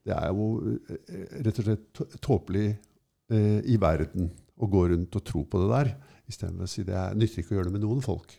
Det 0.05 0.15
er 0.15 0.33
jo 0.33 0.47
eh, 0.65 1.37
rett 1.45 1.61
og 1.61 1.67
slett 1.67 2.01
tåpelig 2.25 2.65
eh, 2.71 3.61
i 3.69 3.77
verden 3.81 4.29
å 4.61 4.69
gå 4.71 4.85
rundt 4.91 5.17
og 5.17 5.25
tro 5.25 5.43
på 5.49 5.61
det 5.61 5.69
der, 5.71 5.93
istedenfor 6.29 6.65
å 6.65 6.71
si 6.71 6.85
det 6.87 6.97
er, 6.97 7.17
nytter 7.17 7.41
ikke 7.41 7.55
å 7.55 7.59
gjøre 7.59 7.69
noe 7.69 7.77
med 7.77 7.85
noen 7.85 8.05
folk. 8.05 8.35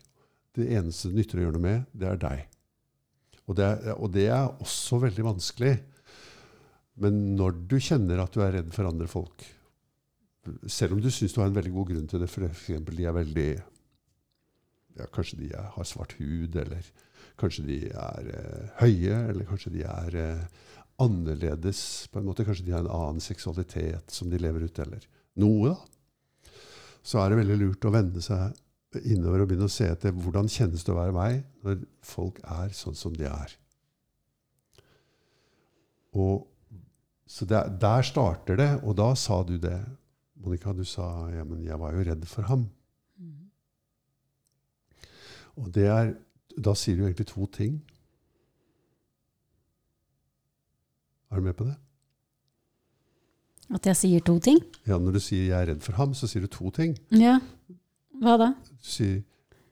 Det 0.57 0.69
eneste 0.79 1.11
det 1.11 1.21
nytter 1.21 1.41
å 1.41 1.47
gjøre 1.47 1.59
noe 1.59 1.67
med, 1.67 1.91
det 1.93 2.09
er 2.11 2.23
deg. 2.23 2.47
Og 3.47 3.59
det 3.59 3.67
er, 3.67 3.93
og 3.95 4.11
det 4.15 4.27
er 4.33 4.49
også 4.65 4.99
veldig 5.05 5.27
vanskelig. 5.27 5.75
Men 7.03 7.21
når 7.39 7.61
du 7.71 7.77
kjenner 7.83 8.23
at 8.23 8.35
du 8.35 8.43
er 8.43 8.57
redd 8.59 8.73
for 8.75 8.89
andre 8.89 9.09
folk, 9.11 9.45
selv 10.71 10.97
om 10.97 11.03
du 11.03 11.11
syns 11.13 11.35
du 11.35 11.41
har 11.43 11.51
en 11.51 11.57
veldig 11.57 11.75
god 11.75 11.91
grunn 11.93 12.07
til 12.11 12.23
det, 12.23 12.31
f.eks. 12.31 12.71
de 12.89 13.07
er 13.07 13.15
veldig 13.15 13.49
ja, 14.97 15.09
Kanskje 15.13 15.41
de 15.43 15.51
er, 15.53 15.69
har 15.75 15.89
svart 15.89 16.17
hud, 16.21 16.57
eller 16.57 16.87
kanskje 17.41 17.67
de 17.67 17.81
er 17.91 18.31
eh, 18.33 18.69
høye, 18.81 19.19
eller 19.33 19.49
kanskje 19.49 19.75
de 19.75 19.85
er 19.85 20.17
eh, 20.21 20.71
annerledes 21.03 21.81
på 22.13 22.21
en 22.21 22.29
måte. 22.29 22.47
Kanskje 22.49 22.67
de 22.69 22.75
har 22.75 22.85
en 22.85 22.93
annen 22.93 23.25
seksualitet 23.25 24.13
som 24.13 24.31
de 24.33 24.41
lever 24.41 24.69
ut, 24.69 24.81
eller 24.87 25.05
noe. 25.43 25.75
da. 25.75 26.55
Så 27.07 27.21
er 27.21 27.31
det 27.31 27.43
veldig 27.43 27.59
lurt 27.61 27.87
å 27.87 27.95
vende 27.95 28.25
seg 28.25 28.57
innover 29.05 29.43
og 29.43 29.51
begynne 29.51 29.69
å 29.69 29.73
se 29.73 29.87
etter 29.91 30.15
hvordan 30.17 30.49
kjennes 30.51 30.85
det 30.87 30.93
å 30.95 30.99
være 30.99 31.15
meg 31.15 31.41
når 31.67 31.83
folk 32.07 32.41
er 32.43 32.73
sånn 32.75 32.97
som 32.97 33.15
de 33.17 33.29
er. 33.29 33.53
Og, 36.17 36.47
så 37.29 37.45
der, 37.49 37.69
der 37.83 38.07
starter 38.07 38.57
det, 38.57 38.71
og 38.87 38.97
da 38.97 39.11
sa 39.19 39.43
du 39.45 39.57
det. 39.61 39.79
Monica, 40.41 40.73
du 40.73 40.85
sa 40.87 41.29
ja, 41.33 41.45
men 41.45 41.65
jeg 41.67 41.77
var 41.81 41.93
jo 41.97 42.05
redd 42.07 42.25
for 42.31 42.49
ham. 42.49 42.67
Og 45.57 45.73
det 45.75 45.87
er, 45.89 46.15
da 46.57 46.75
sier 46.77 46.99
du 46.99 47.07
egentlig 47.07 47.29
to 47.31 47.47
ting. 47.53 47.81
Er 51.31 51.41
du 51.41 51.47
med 51.47 51.57
på 51.59 51.67
det? 51.67 51.75
At 53.75 53.87
jeg 53.91 53.99
sier 53.99 54.23
to 54.23 54.37
ting. 54.39 54.61
Ja, 54.87 54.99
Når 54.99 55.13
du 55.17 55.21
sier 55.21 55.49
'jeg 55.49 55.63
er 55.63 55.67
redd 55.73 55.83
for 55.83 55.93
ham', 55.93 56.15
så 56.15 56.29
sier 56.29 56.43
du 56.43 56.47
to 56.47 56.71
ting. 56.71 56.97
Ja. 57.11 57.41
Hva 58.23 58.37
da? 58.39 58.55
Du 58.63 58.85
sier 58.87 59.25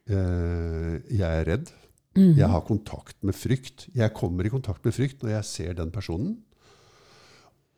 eh, 0.08 1.00
'jeg 1.08 1.20
er 1.40 1.44
redd'. 1.44 1.72
Mhm. 2.16 2.36
Jeg 2.36 2.48
har 2.48 2.60
kontakt 2.62 3.22
med 3.22 3.34
frykt. 3.34 3.88
Jeg 3.94 4.14
kommer 4.14 4.46
i 4.46 4.48
kontakt 4.48 4.84
med 4.84 4.94
frykt 4.94 5.22
når 5.22 5.30
jeg 5.30 5.44
ser 5.44 5.72
den 5.74 5.90
personen. 5.90 6.42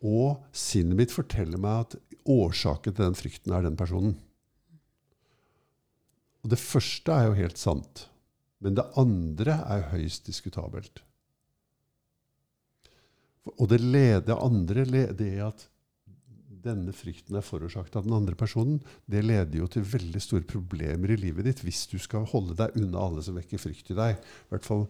Og 0.02 0.44
sinnet 0.52 0.96
mitt 0.96 1.10
forteller 1.10 1.58
meg 1.58 1.80
at 1.80 1.96
årsaken 2.26 2.94
til 2.94 3.04
den 3.04 3.14
frykten 3.14 3.52
er 3.52 3.62
den 3.62 3.76
personen. 3.76 4.16
Og 6.46 6.52
det 6.52 6.62
første 6.62 7.10
er 7.10 7.24
jo 7.26 7.38
helt 7.40 7.58
sant. 7.58 8.04
Men 8.62 8.76
det 8.78 8.86
andre 8.94 9.58
er 9.66 9.88
høyst 9.90 10.28
diskutabelt. 10.30 11.02
Og 13.56 13.66
det 13.70 13.80
leder 13.82 14.38
andre, 14.38 14.84
det 14.86 15.26
er 15.26 15.48
at 15.48 15.64
denne 16.66 16.94
frykten 16.94 17.34
er 17.38 17.46
forårsaket 17.46 17.98
av 17.98 18.06
den 18.06 18.14
andre 18.14 18.38
personen, 18.38 18.78
det 19.10 19.24
leder 19.26 19.58
jo 19.58 19.66
til 19.70 19.84
veldig 19.86 20.22
store 20.22 20.46
problemer 20.46 21.12
i 21.14 21.18
livet 21.20 21.46
ditt 21.46 21.62
hvis 21.62 21.84
du 21.90 21.98
skal 22.02 22.26
holde 22.30 22.56
deg 22.58 22.78
unna 22.78 23.04
alle 23.06 23.22
som 23.22 23.38
vekker 23.38 23.60
frykt 23.62 23.90
i 23.90 23.98
deg. 23.98 24.18
I 24.18 24.54
hvert 24.54 24.66
fall 24.66 24.86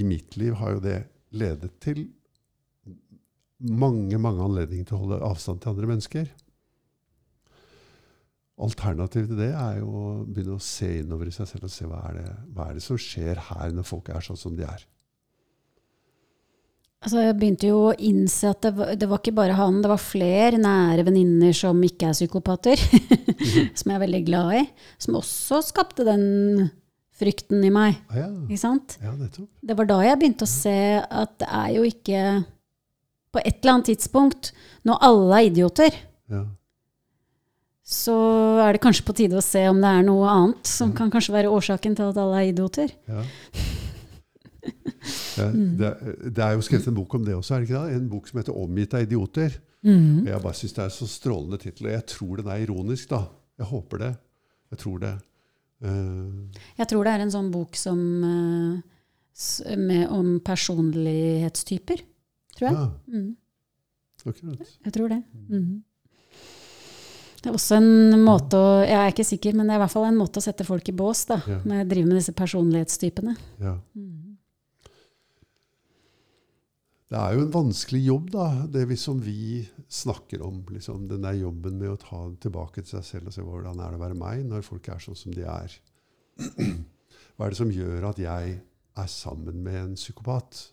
i 0.00 0.06
mitt 0.08 0.36
liv 0.40 0.56
har 0.60 0.76
jo 0.76 0.84
det 0.84 0.98
ledet 1.36 1.72
til 1.84 2.06
mange, 3.60 4.16
mange 4.16 4.44
anledninger 4.44 4.88
til 4.88 4.96
å 4.96 5.02
holde 5.04 5.24
avstand 5.28 5.60
til 5.60 5.74
andre 5.74 5.92
mennesker. 5.92 6.32
Alternativet 8.60 9.30
til 9.30 9.38
det 9.40 9.50
er 9.56 9.78
jo 9.80 9.88
å 9.88 10.06
begynne 10.28 10.58
å 10.58 10.62
se 10.62 10.88
innover 11.00 11.30
i 11.30 11.34
seg 11.34 11.48
selv 11.48 11.68
og 11.68 11.72
se 11.72 11.86
hva 11.88 12.00
er 12.10 12.18
det, 12.18 12.32
hva 12.54 12.68
er 12.68 12.76
det 12.76 12.84
som 12.84 12.98
skjer 13.00 13.40
her 13.50 13.72
når 13.72 13.86
folk 13.88 14.10
er 14.12 14.24
sånn 14.24 14.40
som 14.40 14.56
de 14.58 14.66
er. 14.68 14.82
Altså, 17.00 17.22
jeg 17.24 17.36
begynte 17.38 17.70
jo 17.70 17.78
å 17.88 17.94
innse 18.04 18.50
at 18.52 18.60
det 18.66 18.74
var, 18.76 18.90
det 19.00 19.06
var 19.08 19.22
ikke 19.22 19.32
bare 19.38 19.54
han, 19.56 19.78
det 19.80 19.88
var 19.88 20.02
flere 20.02 20.58
nære 20.60 21.06
venninner 21.06 21.54
som 21.56 21.78
ikke 21.86 22.10
er 22.10 22.18
psykopater, 22.18 22.82
som 23.78 23.86
jeg 23.88 23.94
er 23.96 24.02
veldig 24.02 24.20
glad 24.26 24.52
i, 24.58 24.66
som 25.00 25.16
også 25.16 25.62
skapte 25.70 26.04
den 26.04 26.68
frykten 27.20 27.64
i 27.64 27.72
meg. 27.72 27.96
Ah, 28.12 28.20
ja. 28.26 28.28
Ikke 28.44 28.60
sant? 28.60 28.98
ja. 29.00 29.14
Det 29.16 29.76
var 29.78 29.88
da 29.88 29.96
jeg 30.04 30.20
begynte 30.20 30.44
å 30.44 30.52
se 30.52 30.76
at 31.00 31.34
det 31.40 31.48
er 31.48 31.74
jo 31.78 31.88
ikke 31.88 32.24
På 33.30 33.38
et 33.46 33.60
eller 33.60 33.76
annet 33.76 33.92
tidspunkt, 33.92 34.48
når 34.82 35.04
alle 35.06 35.36
er 35.38 35.48
idioter, 35.52 35.98
Ja. 36.30 36.44
Så 37.90 38.14
er 38.62 38.76
det 38.76 38.82
kanskje 38.84 39.02
på 39.08 39.14
tide 39.18 39.34
å 39.40 39.42
se 39.42 39.64
om 39.70 39.80
det 39.82 39.90
er 39.90 40.04
noe 40.06 40.28
annet 40.30 40.68
som 40.70 40.92
kan 40.94 41.10
kanskje 41.10 41.34
være 41.34 41.50
årsaken 41.50 41.96
til 41.98 42.12
at 42.12 42.20
alle 42.22 42.38
er 42.44 42.52
idioter. 42.52 42.92
Ja. 43.10 43.24
Ja, 45.38 45.46
det, 45.54 45.88
det 46.36 46.42
er 46.44 46.52
jo 46.52 46.60
skrevet 46.66 46.88
en 46.90 46.96
bok 46.98 47.14
om 47.16 47.22
det 47.24 47.32
også, 47.32 47.54
er 47.54 47.62
det 47.62 47.70
ikke 47.70 47.80
det? 47.86 47.94
En 47.96 48.08
bok 48.10 48.26
som 48.28 48.38
heter 48.40 48.52
'Omgitt 48.60 48.92
av 48.94 49.06
idioter'. 49.06 49.54
Mhm. 49.82 50.26
Jeg 50.26 50.42
bare 50.42 50.52
syns 50.58 50.74
det 50.76 50.84
er 50.84 50.92
så 50.92 51.06
strålende 51.08 51.58
tittel, 51.58 51.86
og 51.86 51.92
jeg 51.94 52.06
tror 52.12 52.36
den 52.36 52.48
er 52.52 52.60
ironisk, 52.66 53.08
da. 53.08 53.22
Jeg 53.58 53.66
håper 53.70 53.98
det. 53.98 54.10
Jeg 54.70 54.78
tror 54.78 54.98
det. 55.00 55.14
Uh. 55.80 56.48
Jeg 56.76 56.88
tror 56.88 57.04
det 57.04 57.12
er 57.14 57.20
en 57.24 57.30
sånn 57.32 57.50
bok 57.50 57.74
som, 57.76 57.98
eh, 58.24 59.76
med, 59.76 60.08
om 60.10 60.40
personlighetstyper, 60.44 62.02
tror 62.56 62.68
jeg. 62.68 62.74
ja, 62.76 62.90
Mm. 63.08 63.36
akkurat. 64.26 64.58
Jeg 64.84 64.92
tror 64.92 65.08
det. 65.08 65.22
Mhm. 65.48 65.82
Det 67.40 67.48
er 67.48 67.56
også 67.56 67.78
en 67.80 68.20
måte 68.20 68.58
å 68.58 68.72
Jeg 68.84 68.98
er 69.00 69.12
ikke 69.14 69.24
sikker, 69.24 69.54
men 69.56 69.66
det 69.66 69.74
er 69.74 69.80
i 69.80 69.82
hvert 69.84 69.94
fall 69.94 70.08
en 70.10 70.18
måte 70.20 70.42
å 70.42 70.44
sette 70.44 70.66
folk 70.68 70.88
i 70.92 70.96
bås 70.96 71.24
da, 71.30 71.40
Ja. 71.48 71.60
når 71.64 71.80
jeg 71.80 71.88
driver 71.92 72.08
med 72.10 72.20
disse 72.20 72.34
personlighetstypene. 72.36 73.36
Ja. 73.60 73.78
Mm. 73.96 74.36
Det 77.10 77.18
er 77.18 77.34
jo 77.34 77.42
en 77.42 77.50
vanskelig 77.50 78.00
jobb, 78.06 78.28
da, 78.30 78.44
det 78.70 78.84
vi 78.86 78.96
som 79.00 79.18
vi 79.24 79.66
snakker 79.90 80.44
om. 80.46 80.60
Liksom, 80.70 81.08
den 81.10 81.24
der 81.26 81.34
jobben 81.40 81.80
med 81.80 81.90
å 81.90 81.98
ta 81.98 82.20
det 82.28 82.38
tilbake 82.44 82.84
til 82.84 83.00
seg 83.00 83.06
selv 83.08 83.30
og 83.30 83.34
se 83.34 83.42
hvordan 83.42 83.80
er 83.82 83.90
det 83.90 83.98
å 83.98 84.04
være 84.04 84.18
meg 84.20 84.44
når 84.46 84.62
folk 84.62 84.86
er 84.92 85.02
sånn 85.02 85.18
som 85.18 85.34
de 85.34 85.42
er. 85.42 85.74
Hva 86.38 87.48
er 87.48 87.50
det 87.50 87.58
som 87.58 87.72
gjør 87.74 88.06
at 88.12 88.20
jeg 88.22 88.60
er 89.00 89.10
sammen 89.10 89.58
med 89.64 89.80
en 89.80 89.96
psykopat? 89.98 90.68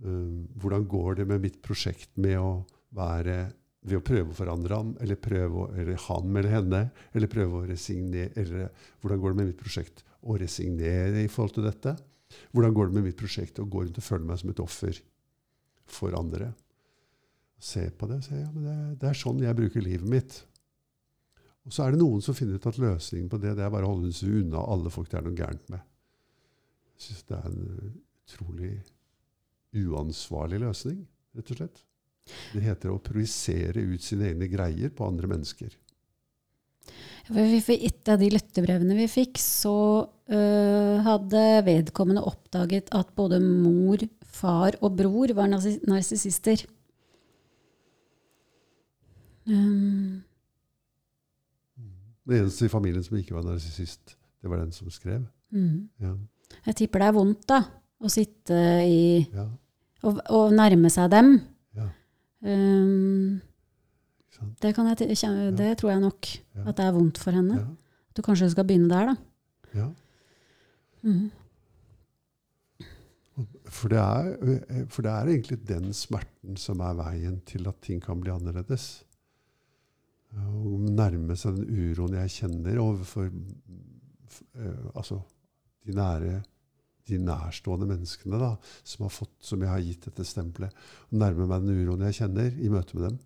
Um, 0.00 0.46
hvordan 0.56 0.86
går 0.88 1.20
det 1.20 1.26
med 1.28 1.42
mitt 1.42 1.60
prosjekt 1.60 2.08
med 2.16 2.38
å 2.40 2.62
være 2.94 3.50
ved 3.88 4.00
å 4.00 4.04
prøve 4.04 4.32
å 4.32 4.36
forandre 4.36 4.78
ham, 4.78 4.92
eller, 5.02 5.18
prøve 5.20 5.64
å, 5.64 5.66
eller 5.78 5.98
ham 6.06 6.36
eller 6.36 6.52
henne, 6.52 6.82
eller 7.16 7.30
prøve 7.32 7.60
å 7.60 7.66
resignere 7.68 8.32
eller 8.40 8.68
Hvordan 9.02 9.22
går 9.22 9.34
det 9.34 9.40
med 9.40 9.50
mitt 9.50 9.60
prosjekt 9.60 10.04
å 10.22 10.36
resignere 10.40 11.24
i 11.24 11.30
forhold 11.32 11.56
til 11.58 11.68
dette? 11.68 11.94
Hvordan 12.52 12.74
går 12.76 12.88
det 12.88 12.98
med 12.98 13.08
mitt 13.08 13.18
prosjekt 13.18 13.60
å 13.60 13.66
gå 13.68 13.84
rundt 13.84 14.00
og 14.00 14.04
føle 14.04 14.28
meg 14.28 14.40
som 14.40 14.52
et 14.52 14.62
offer 14.64 15.00
for 15.88 16.16
andre? 16.18 16.52
Se 17.58 17.88
på 17.90 18.06
det 18.10 18.20
og 18.20 18.26
si 18.26 18.36
ja, 18.38 18.50
men 18.52 18.66
det, 18.66 18.76
det, 19.02 19.10
er 19.10 19.18
sånn 19.18 19.42
jeg 19.42 19.58
bruker 19.58 19.82
livet 19.82 20.10
mitt. 20.10 20.36
Og 21.66 21.74
så 21.74 21.84
er 21.84 21.94
det 21.94 22.00
noen 22.00 22.22
som 22.24 22.36
finner 22.36 22.58
ut 22.58 22.68
at 22.70 22.78
løsningen 22.80 23.30
på 23.32 23.40
det 23.42 23.56
det 23.58 23.64
er 23.66 23.72
bare 23.72 23.88
å 23.88 23.96
holde 23.96 24.12
seg 24.14 24.36
unna 24.42 24.62
alle 24.72 24.92
folk 24.92 25.10
det 25.10 25.18
er 25.18 25.26
noe 25.26 25.38
gærent 25.38 25.72
med. 25.72 25.82
Jeg 26.98 27.08
synes 27.08 27.26
det 27.28 27.38
er 27.38 27.50
en 27.50 27.98
utrolig 28.28 28.72
uansvarlig 29.78 30.62
løsning, 30.62 31.02
rett 31.36 31.52
og 31.52 31.60
slett. 31.60 31.82
Det 32.52 32.62
heter 32.64 32.92
å 32.92 33.00
projisere 33.02 33.82
ut 33.92 34.04
sine 34.04 34.30
egne 34.30 34.48
greier 34.50 34.92
på 34.94 35.06
andre 35.08 35.30
mennesker. 35.30 35.74
I 37.28 37.60
et 37.84 38.08
av 38.08 38.16
de 38.20 38.30
lyttebrevene 38.32 38.94
vi 38.96 39.08
fikk, 39.10 39.36
så 39.42 39.74
øh, 40.32 40.94
hadde 41.04 41.42
vedkommende 41.66 42.24
oppdaget 42.24 42.88
at 42.96 43.10
både 43.16 43.40
mor, 43.42 44.00
far 44.24 44.78
og 44.80 44.96
bror 44.96 45.34
var 45.36 45.50
narsissister. 45.50 46.64
Um. 49.48 50.22
Det 52.28 52.36
eneste 52.36 52.68
i 52.68 52.72
familien 52.72 53.04
som 53.04 53.16
ikke 53.16 53.36
var 53.36 53.44
narsissist, 53.46 54.16
det 54.40 54.50
var 54.50 54.60
den 54.60 54.72
som 54.72 54.90
skrev. 54.92 55.22
Mm. 55.52 55.88
Ja. 56.00 56.14
Jeg 56.68 56.80
tipper 56.80 57.02
det 57.02 57.08
er 57.08 57.16
vondt, 57.16 57.44
da, 57.48 57.62
å 58.00 58.10
sitte 58.12 58.56
i 58.84 59.24
Ja. 59.32 59.46
og, 60.04 60.20
og 60.32 60.52
nærme 60.56 60.90
seg 60.92 61.10
dem. 61.12 61.38
Um, 62.40 63.40
det, 64.62 64.74
kan 64.76 64.86
jeg, 64.86 64.98
det 65.58 65.72
tror 65.78 65.90
jeg 65.90 66.00
nok. 66.04 66.28
At 66.64 66.76
det 66.78 66.84
er 66.86 66.94
vondt 66.94 67.18
for 67.18 67.34
henne. 67.34 67.58
At 68.10 68.16
du 68.16 68.22
kanskje 68.22 68.50
skal 68.52 68.66
begynne 68.68 68.90
der, 68.90 69.12
da. 69.12 69.16
Ja. 69.74 69.88
Mm. 71.02 71.30
For 73.68 73.92
det, 73.92 73.98
er, 73.98 74.86
for 74.90 75.04
det 75.06 75.10
er 75.12 75.30
egentlig 75.30 75.58
den 75.68 75.92
smerten 75.94 76.56
som 76.58 76.80
er 76.82 76.96
veien 76.98 77.38
til 77.46 77.68
at 77.70 77.78
ting 77.84 78.00
kan 78.02 78.18
bli 78.22 78.32
annerledes. 78.34 79.04
Å 80.34 80.78
nærme 80.82 81.36
seg 81.38 81.60
den 81.60 81.68
uroen 81.70 82.16
jeg 82.18 82.34
kjenner 82.34 82.80
overfor 82.82 83.28
eh, 83.30 84.88
altså, 84.94 85.20
de 85.86 85.94
nære 85.96 86.40
de 87.08 87.20
nærstående 87.22 87.88
menneskene 87.88 88.40
da, 88.40 88.50
som, 88.82 89.06
har 89.06 89.14
fått, 89.14 89.34
som 89.44 89.62
jeg 89.64 89.72
har 89.72 89.84
gitt 89.84 90.08
dette 90.10 90.26
stempelet. 90.28 90.84
Og 91.08 91.22
nærme 91.22 91.48
meg 91.48 91.64
den 91.64 91.80
uroen 91.82 92.04
jeg 92.08 92.20
kjenner, 92.20 92.52
i 92.52 92.70
møte 92.72 92.98
med 92.98 93.08
dem. 93.08 93.18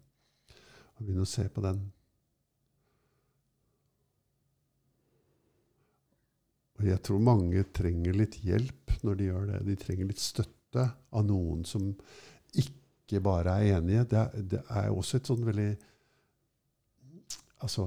Og 0.96 1.04
begynne 1.04 1.26
å 1.26 1.32
se 1.32 1.46
på 1.52 1.64
den. 1.64 1.82
Og 6.82 6.88
jeg 6.90 6.98
tror 7.06 7.22
mange 7.22 7.62
trenger 7.70 8.16
litt 8.18 8.40
hjelp 8.42 8.96
når 9.06 9.18
de 9.18 9.30
gjør 9.30 9.48
det. 9.52 9.64
De 9.68 9.78
trenger 9.78 10.08
litt 10.10 10.22
støtte 10.22 10.88
av 11.14 11.26
noen 11.28 11.62
som 11.68 11.92
ikke 12.58 13.20
bare 13.22 13.54
er 13.60 13.78
enige. 13.78 14.06
Det 14.10 14.18
er, 14.18 14.46
det 14.54 14.62
er 14.66 14.90
også 14.90 15.20
et 15.20 15.32
sånn 15.32 15.48
veldig 15.48 15.72
Altså, 17.62 17.84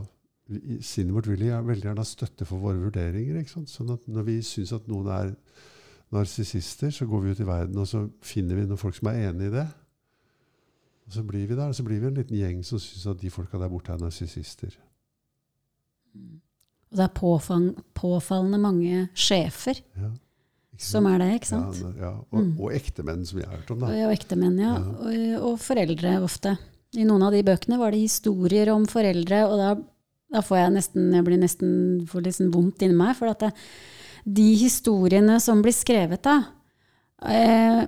sinnet 0.88 1.12
vårt 1.12 1.28
vil 1.28 1.42
veldig 1.52 1.84
gjerne 1.84 2.00
ha 2.00 2.08
støtte 2.08 2.46
for 2.48 2.64
våre 2.64 2.80
vurderinger. 2.80 3.42
ikke 3.42 3.52
sant? 3.58 3.68
Sånn 3.68 3.90
at 3.92 4.06
når 4.08 4.24
vi 4.30 4.36
syns 4.48 4.72
at 4.72 4.86
noen 4.88 5.10
er 5.12 5.34
narsissister, 6.14 6.92
så 6.94 7.06
går 7.10 7.22
vi 7.24 7.32
ut 7.36 7.40
i 7.42 7.48
verden 7.48 7.78
og 7.82 7.88
så 7.90 8.06
finner 8.24 8.56
vi 8.60 8.66
noen 8.70 8.78
folk 8.80 8.96
som 8.96 9.10
er 9.12 9.30
enig 9.30 9.48
i 9.50 9.54
det. 9.56 9.66
Og 11.06 11.14
så 11.14 11.22
blir 11.26 11.46
vi 11.48 11.56
der, 11.58 11.68
og 11.70 11.76
så 11.78 11.84
blir 11.86 12.00
vi 12.02 12.08
en 12.10 12.16
liten 12.18 12.38
gjeng 12.38 12.62
som 12.66 12.80
syns 12.82 13.06
at 13.12 13.20
de 13.22 13.30
folka 13.34 13.60
der 13.62 13.70
borte 13.70 13.94
er 13.94 14.02
narsissister. 14.02 14.74
Og 16.16 17.00
det 17.00 17.04
er 17.06 17.16
påfang, 17.18 17.66
påfallende 17.98 18.60
mange 18.62 19.02
sjefer 19.18 19.82
Ja, 19.98 20.12
som 20.80 21.06
er 21.10 21.20
det, 21.22 21.28
ikke 21.40 21.50
sant? 21.50 21.82
Ja, 21.82 21.92
ja. 22.00 22.12
Og, 22.32 22.40
Mm. 22.42 22.54
og 22.60 22.72
ektemenn, 22.76 23.26
som 23.26 23.40
jeg 23.40 23.48
har 23.48 23.58
hørt 23.58 23.72
om. 23.72 23.80
da. 23.80 23.86
Og, 23.88 24.06
og 24.10 24.14
ektemenn, 24.16 24.58
ja. 24.60 24.74
Ja. 24.76 24.94
Og, 25.40 25.52
og 25.52 25.60
foreldre 25.60 26.16
ofte. 26.24 26.58
I 26.96 27.04
noen 27.04 27.24
av 27.24 27.32
de 27.36 27.44
bøkene 27.44 27.78
var 27.80 27.92
det 27.92 28.00
historier 28.06 28.72
om 28.74 28.86
foreldre, 28.88 29.42
og 29.50 29.58
da, 29.60 29.70
da 30.36 30.42
får 30.42 30.58
jeg 30.62 30.74
nesten, 30.78 31.14
jeg 31.14 31.24
blir 31.28 31.38
nesten 31.42 31.72
får 32.08 32.24
litt 32.24 32.36
sånn 32.40 32.52
vondt 32.54 32.82
inni 32.86 32.96
meg. 32.96 33.16
For 33.16 33.28
at 33.32 33.40
det, 33.44 33.52
de 34.26 34.48
historiene 34.58 35.38
som 35.44 35.62
blir 35.62 35.76
skrevet 35.76 36.24
da, 36.26 36.40
eh, 37.30 37.86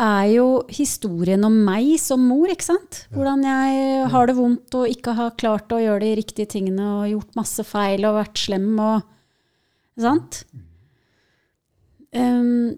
er 0.00 0.26
jo 0.32 0.62
historien 0.72 1.42
om 1.44 1.56
meg 1.66 1.98
som 2.00 2.22
mor, 2.24 2.48
ikke 2.48 2.70
sant? 2.70 3.02
Hvordan 3.12 3.42
jeg 3.44 4.06
har 4.14 4.30
det 4.30 4.36
vondt 4.38 4.76
og 4.78 4.88
ikke 4.88 5.16
har 5.18 5.34
klart 5.36 5.74
å 5.74 5.80
gjøre 5.82 6.06
de 6.06 6.14
riktige 6.22 6.48
tingene 6.48 6.86
og 6.94 7.10
gjort 7.10 7.36
masse 7.36 7.66
feil 7.68 8.06
og 8.08 8.16
vært 8.22 8.40
slem 8.40 8.70
og 8.80 9.02
Sant? 10.00 10.44
Um, 12.16 12.72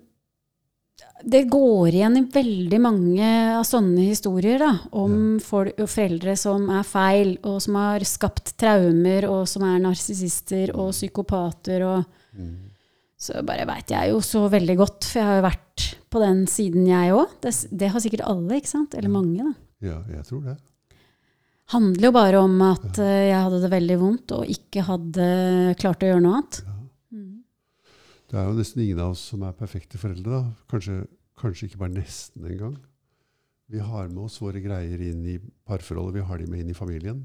det 1.23 1.45
går 1.53 1.95
igjen 1.95 2.19
i 2.19 2.25
veldig 2.35 2.81
mange 2.83 3.29
av 3.55 3.63
sånne 3.67 4.09
historier 4.09 4.59
da, 4.61 4.73
om 4.99 5.39
ja. 5.39 5.87
foreldre 5.87 6.35
som 6.41 6.67
er 6.75 6.83
feil, 6.89 7.37
og 7.47 7.61
som 7.63 7.79
har 7.79 8.05
skapt 8.09 8.57
traumer, 8.61 9.29
og 9.31 9.47
som 9.51 9.65
er 9.69 9.79
narsissister 9.85 10.75
og 10.75 10.93
psykopater. 10.97 11.87
Og, 11.87 12.19
Mm. 12.33 12.72
Så 13.23 13.39
bare 13.47 13.67
veit 13.69 13.93
jeg 13.93 14.11
jo 14.11 14.19
så 14.25 14.49
veldig 14.51 14.75
godt, 14.81 15.07
for 15.07 15.21
jeg 15.21 15.29
har 15.29 15.39
jo 15.39 15.45
vært 15.47 15.87
på 16.13 16.21
den 16.23 16.43
siden, 16.51 16.89
jeg 16.91 17.15
òg. 17.15 17.37
Det, 17.45 17.53
det 17.71 17.91
har 17.95 18.03
sikkert 18.03 18.25
alle, 18.27 18.59
ikke 18.59 18.73
sant? 18.73 18.97
Eller 18.99 19.13
mange. 19.13 19.47
da. 19.47 19.53
Ja, 19.83 19.99
jeg 20.11 20.27
tror 20.27 20.43
det. 20.47 20.57
handler 21.73 22.09
jo 22.09 22.13
bare 22.15 22.41
om 22.43 22.57
at 22.67 22.99
ja. 23.01 23.11
jeg 23.31 23.45
hadde 23.47 23.61
det 23.63 23.71
veldig 23.73 23.99
vondt 24.01 24.35
og 24.37 24.51
ikke 24.51 24.85
hadde 24.87 25.27
klart 25.81 26.03
å 26.03 26.11
gjøre 26.11 26.25
noe 26.25 26.41
annet. 26.41 26.59
Ja. 26.67 26.75
Mm. 27.15 27.31
Det 28.29 28.41
er 28.41 28.49
jo 28.49 28.59
nesten 28.59 28.83
ingen 28.85 29.05
av 29.07 29.15
oss 29.15 29.25
som 29.33 29.47
er 29.47 29.57
perfekte 29.59 30.03
foreldre. 30.03 30.43
da. 30.43 30.43
Kanskje, 30.71 30.99
kanskje 31.39 31.71
ikke 31.71 31.83
bare 31.85 31.97
nesten 31.97 32.51
engang. 32.51 32.77
Vi 33.73 33.81
har 33.81 34.11
med 34.11 34.27
oss 34.27 34.43
våre 34.43 34.61
greier 34.61 35.01
inn 35.07 35.23
i 35.31 35.39
parforholdet, 35.65 36.19
vi 36.19 36.27
har 36.29 36.43
de 36.43 36.51
med 36.51 36.67
inn 36.67 36.75
i 36.75 36.77
familien. 36.77 37.23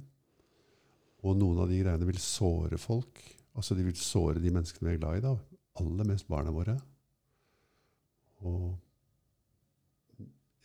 Og 1.26 1.36
noen 1.36 1.66
av 1.66 1.74
de 1.74 1.82
greiene 1.82 2.08
vil 2.08 2.22
såre 2.22 2.78
folk. 2.80 3.20
Altså 3.58 3.76
De 3.76 3.84
vil 3.84 3.98
såre 3.98 4.40
de 4.40 4.54
menneskene 4.54 4.92
vi 4.92 4.96
er 4.96 5.02
glad 5.02 5.18
i. 5.18 5.26
da. 5.26 5.36
Aller 5.82 6.08
mest 6.10 6.28
barna 6.30 6.54
våre. 6.54 6.76
Og 8.46 8.76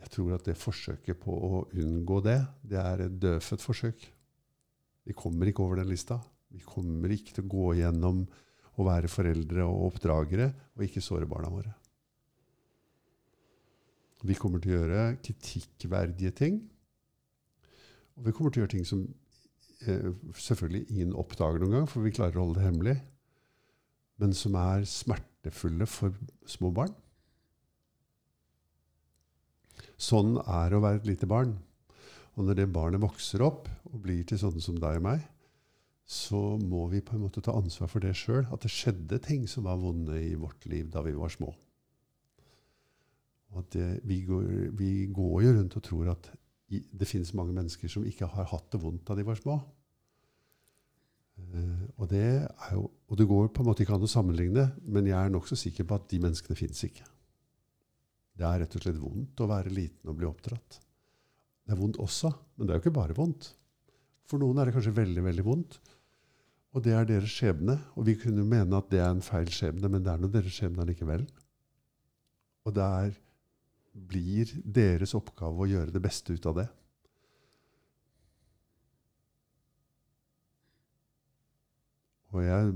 jeg 0.02 0.10
tror 0.16 0.34
at 0.34 0.48
det 0.48 0.58
forsøket 0.58 1.20
på 1.22 1.32
å 1.32 1.62
unngå 1.78 2.18
det, 2.26 2.40
det 2.66 2.80
er 2.80 3.04
et 3.04 3.18
dødfødt 3.22 3.64
forsøk. 3.64 4.06
Vi 5.06 5.14
kommer 5.18 5.48
ikke 5.48 5.64
over 5.64 5.80
den 5.82 5.90
lista. 5.90 6.18
Vi 6.52 6.62
kommer 6.66 7.12
ikke 7.14 7.36
til 7.36 7.46
å 7.46 7.52
gå 7.52 7.68
gjennom 7.78 8.24
å 8.80 8.86
være 8.86 9.10
foreldre 9.12 9.64
og 9.68 9.92
oppdragere 9.92 10.50
og 10.74 10.84
ikke 10.86 11.04
såre 11.04 11.28
barna 11.28 11.52
våre. 11.52 11.72
Vi 14.22 14.36
kommer 14.38 14.62
til 14.62 14.74
å 14.74 14.82
gjøre 14.82 15.06
kritikkverdige 15.22 16.34
ting. 16.38 16.60
Og 18.18 18.28
vi 18.28 18.34
kommer 18.34 18.52
til 18.52 18.62
å 18.62 18.64
gjøre 18.64 18.74
ting 18.76 18.86
som 18.86 19.02
eh, 19.86 20.10
selvfølgelig 20.38 20.84
ingen 20.92 21.16
oppdager 21.18 21.62
noen 21.62 21.80
gang, 21.80 21.88
for 21.90 22.04
vi 22.04 22.14
klarer 22.14 22.38
å 22.38 22.46
holde 22.46 22.60
det 22.60 22.68
hemmelig, 22.68 22.96
men 24.22 24.34
som 24.36 24.54
er 24.58 24.86
smertefulle 24.86 25.88
for 25.90 26.14
små 26.46 26.70
barn. 26.74 26.94
Sånn 29.98 30.36
er 30.40 30.74
å 30.74 30.82
være 30.82 31.02
et 31.02 31.08
lite 31.10 31.28
barn. 31.30 31.56
Og 32.38 32.46
når 32.46 32.62
det 32.62 32.72
barnet 32.74 33.02
vokser 33.02 33.42
opp 33.44 33.68
og 33.90 33.98
blir 34.06 34.22
til 34.26 34.40
sånne 34.40 34.62
som 34.62 34.78
deg 34.80 35.00
og 35.00 35.06
meg, 35.10 35.26
så 36.08 36.38
må 36.58 36.86
vi 36.92 37.02
på 37.04 37.16
en 37.16 37.24
måte 37.24 37.42
ta 37.44 37.54
ansvar 37.56 37.90
for 37.90 38.04
det 38.04 38.14
sjøl. 38.18 38.46
At 38.54 38.64
det 38.64 38.72
skjedde 38.72 39.20
ting 39.22 39.44
som 39.50 39.66
var 39.68 39.80
vonde 39.80 40.16
i 40.18 40.34
vårt 40.38 40.64
liv 40.70 40.88
da 40.92 41.04
vi 41.04 41.14
var 41.18 41.32
små. 41.32 41.52
Det, 43.72 44.00
vi, 44.08 44.22
går, 44.24 44.46
vi 44.78 44.92
går 45.12 45.42
jo 45.44 45.52
rundt 45.58 45.76
og 45.76 45.84
tror 45.84 46.14
at 46.14 46.30
det 46.72 47.08
finnes 47.08 47.34
mange 47.36 47.52
mennesker 47.52 47.90
som 47.92 48.06
ikke 48.08 48.30
har 48.32 48.48
hatt 48.48 48.70
det 48.72 48.80
vondt 48.80 49.04
da 49.08 49.16
de 49.18 49.26
var 49.28 49.36
små. 49.36 49.58
Og, 52.02 52.08
det 52.10 52.26
jo, 52.74 52.88
og 53.06 53.18
det 53.18 53.28
går 53.30 53.50
på 53.54 53.62
en 53.62 53.68
måte 53.68 53.84
ikke 53.84 53.94
an 53.94 54.04
å 54.04 54.10
sammenligne, 54.10 54.66
men 54.90 55.06
jeg 55.06 55.18
er 55.18 55.30
nokså 55.30 55.58
sikker 55.58 55.86
på 55.86 56.00
at 56.00 56.08
de 56.10 56.18
menneskene 56.24 56.58
fins 56.58 56.82
ikke. 56.88 57.06
Det 58.34 58.46
er 58.48 58.62
rett 58.64 58.74
og 58.74 58.82
slett 58.82 58.98
vondt 58.98 59.42
å 59.44 59.50
være 59.50 59.70
liten 59.70 60.10
og 60.10 60.18
bli 60.18 60.26
oppdratt. 60.26 60.80
Det 61.62 61.74
er 61.74 61.78
vondt 61.78 62.00
også, 62.02 62.32
men 62.56 62.66
det 62.66 62.74
er 62.74 62.80
jo 62.80 62.84
ikke 62.86 62.96
bare 62.96 63.16
vondt. 63.16 63.52
For 64.26 64.42
noen 64.42 64.58
er 64.58 64.66
det 64.66 64.74
kanskje 64.74 64.96
veldig, 64.96 65.22
veldig 65.28 65.44
vondt. 65.46 65.78
Og 66.72 66.82
det 66.82 66.94
er 66.96 67.06
deres 67.06 67.34
skjebne. 67.36 67.76
Og 68.00 68.06
vi 68.08 68.16
kunne 68.18 68.46
mene 68.48 68.78
at 68.78 68.88
det 68.90 69.02
er 69.02 69.10
en 69.12 69.24
feil 69.24 69.50
skjebne, 69.52 69.90
men 69.92 70.02
det 70.02 70.12
er 70.12 70.22
nå 70.22 70.30
deres 70.32 70.56
skjebne 70.56 70.86
likevel. 70.88 71.26
Og 72.66 72.74
det 72.74 72.88
blir 73.92 74.54
deres 74.64 75.12
oppgave 75.18 75.62
å 75.62 75.68
gjøre 75.68 75.92
det 75.92 76.02
beste 76.02 76.34
ut 76.34 76.48
av 76.48 76.62
det. 76.62 76.68
Og 82.32 82.44
jeg 82.44 82.72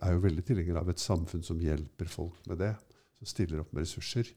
er 0.00 0.12
jo 0.12 0.22
veldig 0.24 0.44
tilhenger 0.46 0.80
av 0.80 0.90
et 0.90 1.02
samfunn 1.02 1.44
som 1.46 1.60
hjelper 1.62 2.10
folk 2.10 2.38
med 2.50 2.60
det. 2.64 2.72
Som 3.18 3.30
stiller 3.30 3.62
opp 3.62 3.72
med 3.72 3.86
ressurser. 3.86 4.30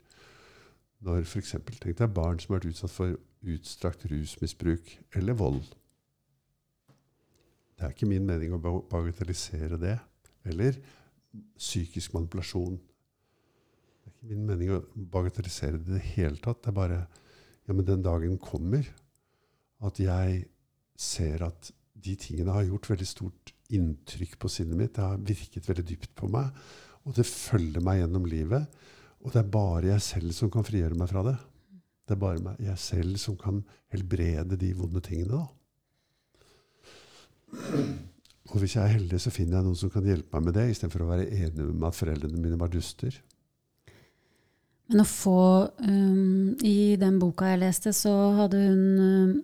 når 1.01 1.23
f.eks. 1.25 1.55
tenk 1.81 1.97
deg 1.97 2.13
barn 2.13 2.37
som 2.39 2.53
har 2.53 2.59
vært 2.59 2.75
utsatt 2.75 2.93
for 2.93 3.15
utstrakt 3.41 4.05
rusmisbruk 4.05 4.91
eller 5.17 5.33
vold. 5.33 5.63
Det 7.73 7.87
er 7.87 7.95
ikke 7.95 8.09
min 8.09 8.27
mening 8.27 8.53
å 8.53 8.61
bagatellisere 8.61 9.79
det. 9.81 9.97
Eller 10.45 10.77
psykisk 11.57 12.13
manipulasjon. 12.13 12.77
Det 12.77 14.11
er 14.11 14.13
ikke 14.13 14.29
min 14.35 14.45
mening 14.45 14.75
å 14.75 14.83
bagatellisere 14.93 15.79
det 15.81 15.89
i 15.89 15.95
det 15.95 16.07
hele 16.13 16.37
tatt. 16.37 16.61
Det 16.61 16.69
er 16.69 16.77
bare 16.77 17.01
ja, 17.65 17.73
men 17.73 17.87
den 17.87 18.05
dagen 18.05 18.37
kommer 18.41 18.85
at 19.81 19.97
jeg 19.97 20.43
ser 21.01 21.41
at 21.47 21.71
de 22.05 22.15
tingene 22.19 22.53
har 22.55 22.67
gjort 22.67 22.89
veldig 22.91 23.07
stort 23.07 23.53
inntrykk 23.71 24.37
på 24.41 24.51
sinnet 24.51 24.77
mitt. 24.79 24.95
Det 24.95 25.05
har 25.05 25.21
virket 25.27 25.69
veldig 25.69 25.85
dypt 25.87 26.13
på 26.17 26.29
meg. 26.31 26.51
Og 27.07 27.15
det 27.17 27.25
følger 27.27 27.83
meg 27.83 28.01
gjennom 28.01 28.27
livet. 28.29 28.67
Og 29.21 29.33
det 29.33 29.41
er 29.41 29.53
bare 29.53 29.91
jeg 29.93 30.05
selv 30.05 30.35
som 30.35 30.51
kan 30.53 30.65
frigjøre 30.65 30.97
meg 30.97 31.09
fra 31.11 31.23
det. 31.29 31.37
Det 32.07 32.15
er 32.15 32.21
bare 32.21 32.43
meg, 32.43 32.59
jeg 32.59 32.77
selv 32.81 33.17
som 33.21 33.37
kan 33.39 33.61
helbrede 33.93 34.57
de 34.59 34.71
vonde 34.75 35.01
tingene. 35.05 35.37
da. 35.37 35.45
Og 38.51 38.57
hvis 38.59 38.75
jeg 38.75 38.83
er 38.83 38.95
heldig, 38.97 39.19
så 39.21 39.31
finner 39.31 39.59
jeg 39.59 39.67
noen 39.67 39.79
som 39.79 39.91
kan 39.93 40.07
hjelpe 40.07 40.33
meg 40.35 40.49
med 40.49 40.57
det, 40.57 40.65
istedenfor 40.71 41.05
å 41.05 41.11
være 41.11 41.29
enig 41.29 41.67
med 41.69 41.87
at 41.87 41.97
foreldrene 41.97 42.41
mine 42.41 42.59
var 42.59 42.71
duster. 42.73 43.15
Men 44.91 45.05
å 45.05 45.07
få 45.07 45.41
um, 45.87 46.57
I 46.67 46.97
den 46.99 47.19
boka 47.21 47.53
jeg 47.53 47.61
leste, 47.61 47.93
så 47.95 48.11
hadde 48.41 48.59
hun 48.65 48.81
um, 48.99 49.37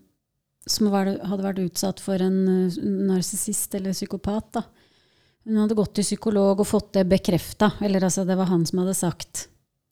som 0.68 0.90
var, 0.94 1.10
hadde 1.28 1.44
vært 1.46 1.62
utsatt 1.64 2.02
for 2.04 2.22
en 2.24 2.40
uh, 2.48 2.80
narsissist 3.12 3.76
eller 3.78 3.96
psykopat, 3.96 4.50
da. 4.60 4.64
Hun 5.48 5.62
hadde 5.62 5.78
gått 5.80 5.94
til 5.96 6.04
psykolog 6.04 6.60
og 6.60 6.68
fått 6.68 6.90
det 6.98 7.06
bekrefta, 7.08 7.72
eller 7.82 8.04
altså 8.04 8.26
det 8.28 8.36
var 8.36 8.50
han 8.52 8.66
som 8.68 8.82
hadde 8.84 8.96
sagt 9.00 9.46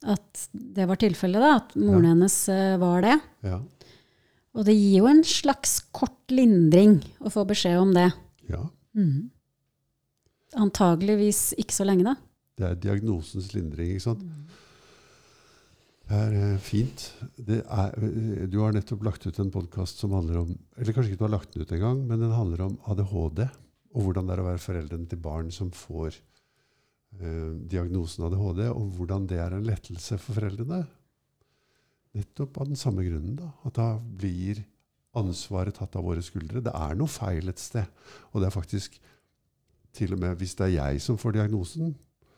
at 0.06 0.42
det 0.54 0.86
var 0.86 1.00
tilfellet, 1.02 1.40
da, 1.42 1.54
at 1.62 1.72
moren 1.80 2.04
Ja. 2.04 2.10
hennes 2.12 2.36
uh, 2.52 2.76
var 2.82 3.02
det. 3.08 3.16
Ja. 3.48 3.62
Og 4.56 4.66
det 4.68 4.76
gir 4.76 5.00
jo 5.02 5.08
en 5.10 5.24
slags 5.28 5.80
kort 5.96 6.32
lindring 6.32 7.00
å 7.20 7.32
få 7.34 7.46
beskjed 7.50 7.80
om 7.82 7.96
det. 7.96 8.10
ja. 8.52 8.62
Mm. 8.96 9.32
Antageligvis 10.56 11.50
ikke 11.60 11.76
så 11.76 11.84
lenge, 11.88 12.06
da. 12.08 12.14
Det 12.56 12.68
er 12.70 12.78
diagnosens 12.80 13.50
lindring, 13.52 13.90
ikke 13.96 14.06
sant? 14.06 14.22
Det 16.06 16.18
er 16.22 16.34
eh, 16.38 16.58
fint. 16.62 17.04
Det 17.34 17.64
er, 17.64 17.96
eh, 17.98 18.46
du 18.46 18.60
har 18.62 18.76
nettopp 18.76 19.02
lagt 19.08 19.26
ut 19.26 19.40
en 19.42 19.50
podkast 19.54 20.04
som 20.04 20.14
handler 20.14 20.44
om 20.44 20.52
Eller 20.78 20.94
kanskje 20.94 21.14
ikke 21.14 21.24
du 21.24 21.26
har 21.26 21.34
lagt 21.34 21.54
den 21.54 21.66
ut 21.66 21.72
engang, 21.74 22.04
men 22.06 22.22
den 22.22 22.36
handler 22.36 22.62
om 22.68 22.76
ADHD. 22.86 23.48
Og 23.96 24.06
hvordan 24.06 24.28
det 24.28 24.36
er 24.36 24.44
å 24.44 24.50
være 24.52 24.62
foreldrene 24.62 25.10
til 25.10 25.22
barn 25.24 25.50
som 25.56 25.72
får 25.74 26.14
eh, 26.14 27.56
diagnosen 27.74 28.28
ADHD, 28.28 28.68
og 28.70 28.94
hvordan 29.00 29.26
det 29.32 29.42
er 29.42 29.58
en 29.58 29.66
lettelse 29.66 30.20
for 30.22 30.38
foreldrene. 30.38 30.84
Nettopp 32.16 32.62
av 32.62 32.70
den 32.70 32.80
samme 32.80 33.06
grunnen. 33.08 33.40
da, 33.40 33.50
At 33.66 33.80
da 33.80 33.90
blir 33.98 34.62
ansvaret 35.18 35.80
tatt 35.80 35.96
av 35.98 36.06
våre 36.06 36.22
skuldre. 36.22 36.62
Det 36.62 36.76
er 36.76 36.96
noe 37.00 37.10
feil 37.10 37.50
et 37.50 37.62
sted. 37.62 37.90
Og 38.34 38.44
det 38.44 38.52
er 38.52 38.60
faktisk 38.60 39.00
til 39.96 40.14
og 40.14 40.22
med 40.22 40.38
hvis 40.38 40.54
det 40.60 40.68
er 40.68 40.76
jeg 40.76 41.02
som 41.02 41.18
får 41.18 41.40
diagnosen, 41.40 41.96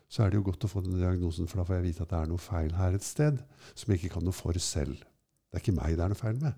så 0.08 0.24
er 0.24 0.32
det 0.32 0.40
jo 0.40 0.46
godt 0.48 0.64
å 0.64 0.70
få 0.72 0.82
den 0.86 0.96
diagnosen, 1.00 1.48
for 1.52 1.60
da 1.60 1.66
får 1.68 1.76
jeg 1.82 1.86
vite 1.90 2.06
at 2.06 2.12
det 2.14 2.20
er 2.22 2.30
noe 2.32 2.40
feil 2.40 2.72
her 2.78 2.96
et 2.96 3.04
sted 3.04 3.42
som 3.74 3.92
jeg 3.92 4.00
ikke 4.02 4.14
kan 4.16 4.24
noe 4.28 4.36
for 4.36 4.56
selv. 4.64 5.02
Det 5.52 5.60
er 5.60 5.64
ikke 5.66 5.76
meg 5.80 5.98
det 5.98 6.06
er 6.06 6.14
noe 6.14 6.20
feil 6.20 6.40
med. 6.42 6.56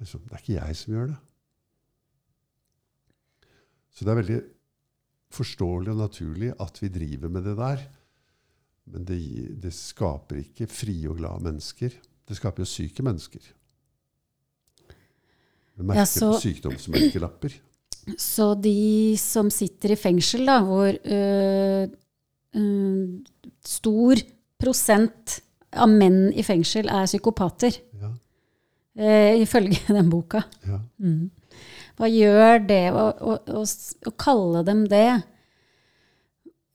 Liksom, 0.00 0.22
det 0.28 0.36
er 0.36 0.42
ikke 0.44 0.58
jeg 0.60 0.76
som 0.78 0.94
gjør 0.94 1.08
det. 1.10 1.18
Så 3.90 4.06
det 4.06 4.12
er 4.12 4.20
veldig 4.20 4.40
forståelig 5.34 5.92
og 5.92 5.98
naturlig 6.04 6.52
at 6.62 6.78
vi 6.82 6.88
driver 6.94 7.32
med 7.34 7.44
det 7.48 7.56
der. 7.58 7.82
Men 8.90 9.04
det, 9.06 9.18
det 9.62 9.72
skaper 9.76 10.40
ikke 10.44 10.66
frie 10.70 11.10
og 11.10 11.18
glade 11.20 11.42
mennesker. 11.46 11.94
Det 12.26 12.38
skaper 12.38 12.62
jo 12.64 12.70
syke 12.70 13.02
mennesker. 13.06 13.42
Med 15.78 15.90
merker, 15.90 16.00
Ja, 16.02 16.06
så- 16.06 16.38
sykdomsmerkelapper. 16.42 17.58
Så 18.18 18.54
de 18.62 19.14
som 19.20 19.50
sitter 19.52 19.92
i 19.92 19.96
fengsel, 20.00 20.46
da, 20.48 20.56
hvor 20.64 20.88
øh, 20.88 21.90
stor 23.64 24.20
prosent 24.60 25.40
av 25.72 25.88
menn 25.92 26.32
i 26.34 26.42
fengsel 26.42 26.88
er 26.90 27.06
psykopater, 27.06 27.76
Ja, 28.00 28.10
øh, 28.98 29.40
ifølge 29.44 29.78
den 29.98 30.10
boka. 30.10 30.42
ja. 30.66 30.80
Mm. 30.98 31.30
Hva 32.00 32.08
gjør 32.08 32.62
det 32.64 32.84
å, 32.96 33.02
å, 33.20 33.34
å, 33.60 33.62
å 34.08 34.12
kalle 34.16 34.62
dem 34.64 34.86
det? 34.88 35.22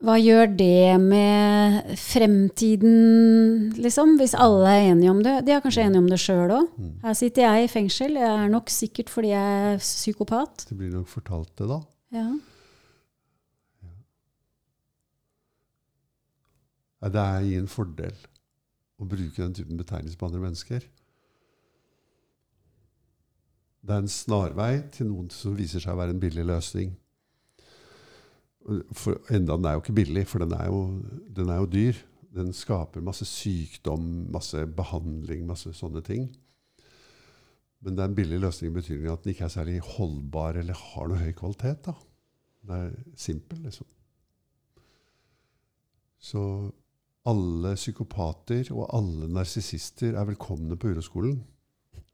Hva 0.06 0.20
gjør 0.22 0.52
det 0.60 1.00
med 1.02 1.96
fremtiden, 1.98 3.72
liksom? 3.82 4.18
Hvis 4.20 4.36
alle 4.38 4.70
er 4.70 4.90
enige 4.92 5.10
om 5.16 5.24
det. 5.26 5.34
De 5.48 5.56
er 5.56 5.64
kanskje 5.64 5.86
enige 5.88 6.04
om 6.04 6.10
det 6.12 6.20
sjøl 6.22 6.52
òg. 6.60 6.68
Mm. 6.78 6.92
Her 7.08 7.16
sitter 7.18 7.42
jeg 7.48 7.64
i 7.66 7.72
fengsel. 7.74 8.20
Jeg 8.22 8.30
er 8.44 8.52
nok 8.54 8.70
sikkert 8.70 9.10
fordi 9.10 9.32
jeg 9.34 9.72
er 9.72 9.80
psykopat. 9.82 10.68
Det 10.70 10.78
blir 10.78 10.92
nok 10.94 11.10
fortalt 11.10 11.50
det, 11.58 11.72
da. 11.72 11.80
Ja. 12.14 12.28
Nei, 17.06 17.12
det 17.14 17.22
er 17.22 17.44
ingen 17.46 17.68
fordel 17.70 18.16
å 18.98 19.06
bruke 19.06 19.38
den 19.38 19.54
typen 19.54 19.78
betegnelse 19.78 20.18
på 20.18 20.26
andre 20.26 20.40
mennesker. 20.42 20.86
Det 23.86 23.94
er 23.94 24.02
en 24.02 24.10
snarvei 24.10 24.72
til 24.90 25.12
noen 25.12 25.28
som 25.30 25.54
viser 25.54 25.84
seg 25.84 25.94
å 25.94 26.00
være 26.00 26.16
en 26.16 26.22
billig 26.24 26.48
løsning. 26.50 26.96
For 28.98 29.20
enda 29.30 29.54
den 29.60 29.68
er 29.70 29.76
jo 29.76 29.84
ikke 29.84 29.94
billig, 30.00 30.24
for 30.32 30.42
den 30.42 30.56
er 30.58 30.72
jo, 30.72 30.80
den 31.38 31.52
er 31.54 31.60
jo 31.62 31.68
dyr. 31.76 32.00
Den 32.34 32.50
skaper 32.58 33.06
masse 33.06 33.28
sykdom, 33.30 34.08
masse 34.34 34.64
behandling, 34.80 35.44
masse 35.46 35.76
sånne 35.78 36.02
ting. 36.08 36.26
Men 37.86 37.94
det 37.94 38.02
er 38.02 38.10
en 38.10 38.18
billig 38.18 38.40
løsning 38.42 38.72
i 38.72 38.78
betydning 38.80 39.12
at 39.14 39.22
den 39.22 39.36
ikke 39.36 39.46
er 39.46 39.54
særlig 39.54 39.76
holdbar 39.92 40.58
eller 40.58 40.82
har 40.88 41.12
noe 41.12 41.22
høy 41.22 41.38
kvalitet. 41.38 41.86
Da. 41.86 41.94
Den 42.66 42.74
er 42.80 42.98
simpel, 43.14 43.62
liksom. 43.68 43.86
Så 46.18 46.42
alle 47.30 47.74
psykopater 47.78 48.70
og 48.76 48.90
alle 48.94 49.28
narsissister 49.34 50.14
er 50.14 50.28
velkomne 50.30 50.78
på 50.78 50.92
Uroskolen. 50.94 51.40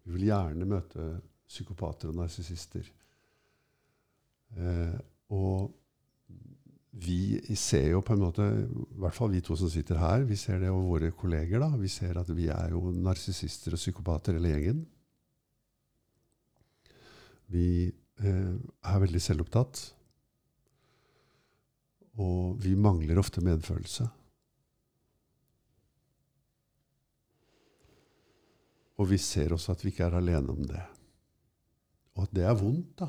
Vi 0.05 0.15
vil 0.15 0.29
gjerne 0.29 0.67
møte 0.69 1.07
psykopater 1.51 2.11
og 2.11 2.19
narsissister. 2.21 2.87
Eh, 4.55 4.97
og 5.35 5.71
vi 6.91 7.55
ser 7.55 7.93
jo 7.93 8.01
på 8.03 8.15
en 8.15 8.23
måte, 8.23 8.45
i 8.45 8.99
hvert 8.99 9.15
fall 9.15 9.31
vi 9.31 9.43
to 9.43 9.55
som 9.59 9.69
sitter 9.71 9.99
her, 9.99 10.25
vi 10.27 10.35
ser 10.39 10.59
det 10.59 10.71
og 10.71 10.89
våre 10.89 11.11
kolleger, 11.15 11.61
da. 11.63 11.69
Vi 11.79 11.91
ser 11.91 12.19
at 12.19 12.31
vi 12.35 12.49
er 12.51 12.75
jo 12.75 12.91
narsissister 12.91 13.75
og 13.75 13.79
psykopater 13.79 14.35
hele 14.35 14.51
gjengen. 14.51 14.81
Vi 17.51 17.67
eh, 17.87 18.55
er 18.55 19.03
veldig 19.03 19.23
selvopptatt. 19.23 19.83
Og 22.19 22.59
vi 22.63 22.75
mangler 22.75 23.19
ofte 23.19 23.43
medfølelse. 23.43 24.09
Og 29.01 29.09
vi 29.09 29.17
ser 29.17 29.55
også 29.55 29.73
at 29.73 29.83
vi 29.83 29.89
ikke 29.89 30.05
er 30.05 30.19
alene 30.19 30.53
om 30.53 30.61
det. 30.69 30.81
Og 32.15 32.27
at 32.27 32.33
det 32.37 32.45
er 32.45 32.57
vondt, 32.59 32.93
da. 33.01 33.07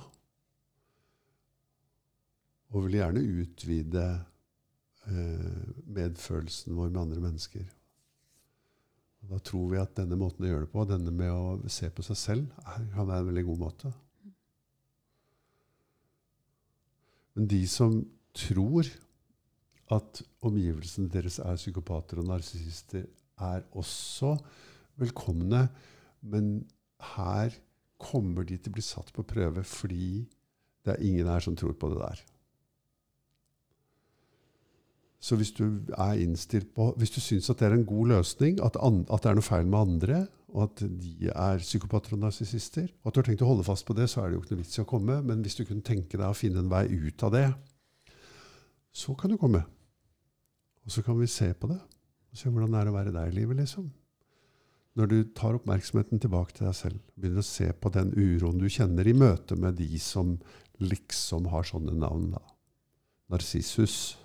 Og 2.72 2.86
vil 2.86 2.96
gjerne 2.96 3.20
utvide 3.42 4.04
eh, 5.12 5.72
medfølelsen 5.92 6.78
vår 6.78 6.88
med 6.88 7.02
andre 7.02 7.24
mennesker. 7.26 7.66
Og 9.22 9.34
da 9.34 9.40
tror 9.44 9.68
vi 9.70 9.82
at 9.82 9.92
denne 9.98 10.16
måten 10.18 10.46
å 10.46 10.48
gjøre 10.48 10.64
det 10.64 10.72
på, 10.72 10.86
denne 10.88 11.12
med 11.14 11.30
å 11.30 11.70
se 11.70 11.90
på 11.92 12.04
seg 12.06 12.18
selv, 12.18 12.56
er, 12.64 12.88
kan 12.94 13.10
være 13.10 13.26
en 13.26 13.28
veldig 13.28 13.44
god 13.50 13.60
måte. 13.60 13.92
Men 17.36 17.48
de 17.48 17.60
som 17.70 18.00
tror 18.36 18.88
at 19.92 20.22
omgivelsene 20.44 21.12
deres 21.12 21.38
er 21.42 21.60
psykopater 21.60 22.22
og 22.22 22.30
narsissister, 22.32 23.04
er 23.42 23.64
også 23.76 24.36
velkomne, 25.00 25.66
men 26.22 26.52
her 27.16 27.54
kommer 28.02 28.46
de 28.46 28.58
til 28.58 28.72
å 28.72 28.76
bli 28.76 28.84
satt 28.84 29.12
på 29.14 29.24
prøve 29.26 29.64
fordi 29.66 30.24
det 30.82 30.94
er 30.94 31.04
ingen 31.06 31.30
her 31.30 31.42
som 31.44 31.56
tror 31.58 31.74
på 31.78 31.92
det 31.92 32.00
der. 32.02 32.22
Så 35.22 35.38
hvis 35.38 35.52
du 35.54 35.66
er 35.94 36.18
innstilt 36.18 36.72
på 36.74 36.88
Hvis 36.98 37.12
du 37.14 37.20
syns 37.22 37.50
at 37.50 37.60
det 37.60 37.68
er 37.68 37.76
en 37.76 37.86
god 37.86 38.08
løsning, 38.10 38.58
at, 38.58 38.74
an, 38.82 39.04
at 39.06 39.22
det 39.22 39.30
er 39.30 39.36
noe 39.38 39.46
feil 39.46 39.68
med 39.70 39.78
andre, 39.78 40.24
og 40.52 40.64
at 40.66 40.82
de 40.82 41.30
er 41.30 41.62
psykopater 41.62 42.16
og 42.16 42.24
narsissister, 42.24 42.88
og 42.90 43.08
at 43.08 43.14
du 43.14 43.20
har 43.20 43.28
tenkt 43.30 43.44
å 43.46 43.52
holde 43.52 43.66
fast 43.66 43.86
på 43.86 43.94
det, 43.96 44.08
så 44.10 44.20
er 44.20 44.28
det 44.28 44.36
jo 44.36 44.42
ikke 44.42 44.56
noe 44.56 44.64
vits 44.64 44.80
i 44.80 44.82
å 44.82 44.88
komme. 44.88 45.20
Men 45.22 45.46
hvis 45.46 45.56
du 45.60 45.62
kunne 45.64 45.86
tenke 45.86 46.18
deg 46.18 46.26
å 46.26 46.36
finne 46.36 46.60
en 46.60 46.72
vei 46.72 46.84
ut 46.90 47.22
av 47.22 47.32
det, 47.36 47.46
så 48.92 49.14
kan 49.16 49.30
du 49.30 49.38
komme. 49.40 49.62
Og 50.82 50.92
så 50.92 51.06
kan 51.06 51.16
vi 51.20 51.30
se 51.30 51.52
på 51.54 51.70
det. 51.70 51.78
Og 52.32 52.42
se 52.42 52.50
hvordan 52.50 52.74
det 52.74 52.82
er 52.82 52.90
å 52.90 52.96
være 52.98 53.14
deg 53.14 53.30
i 53.30 53.38
livet, 53.38 53.62
liksom. 53.62 53.86
Når 54.98 55.08
du 55.08 55.18
tar 55.32 55.56
oppmerksomheten 55.56 56.20
tilbake 56.20 56.52
til 56.56 56.68
deg 56.68 56.76
selv, 56.76 57.00
begynner 57.16 57.40
å 57.40 57.48
se 57.48 57.70
på 57.72 57.92
den 57.94 58.10
uroen 58.12 58.60
du 58.60 58.68
kjenner 58.68 59.08
i 59.08 59.14
møte 59.16 59.56
med 59.56 59.78
de 59.80 59.88
som 60.02 60.34
liksom 60.82 61.48
har 61.52 61.64
sånne 61.68 61.94
navn, 61.96 62.32
da. 62.34 62.42
Narsissus. 63.32 64.18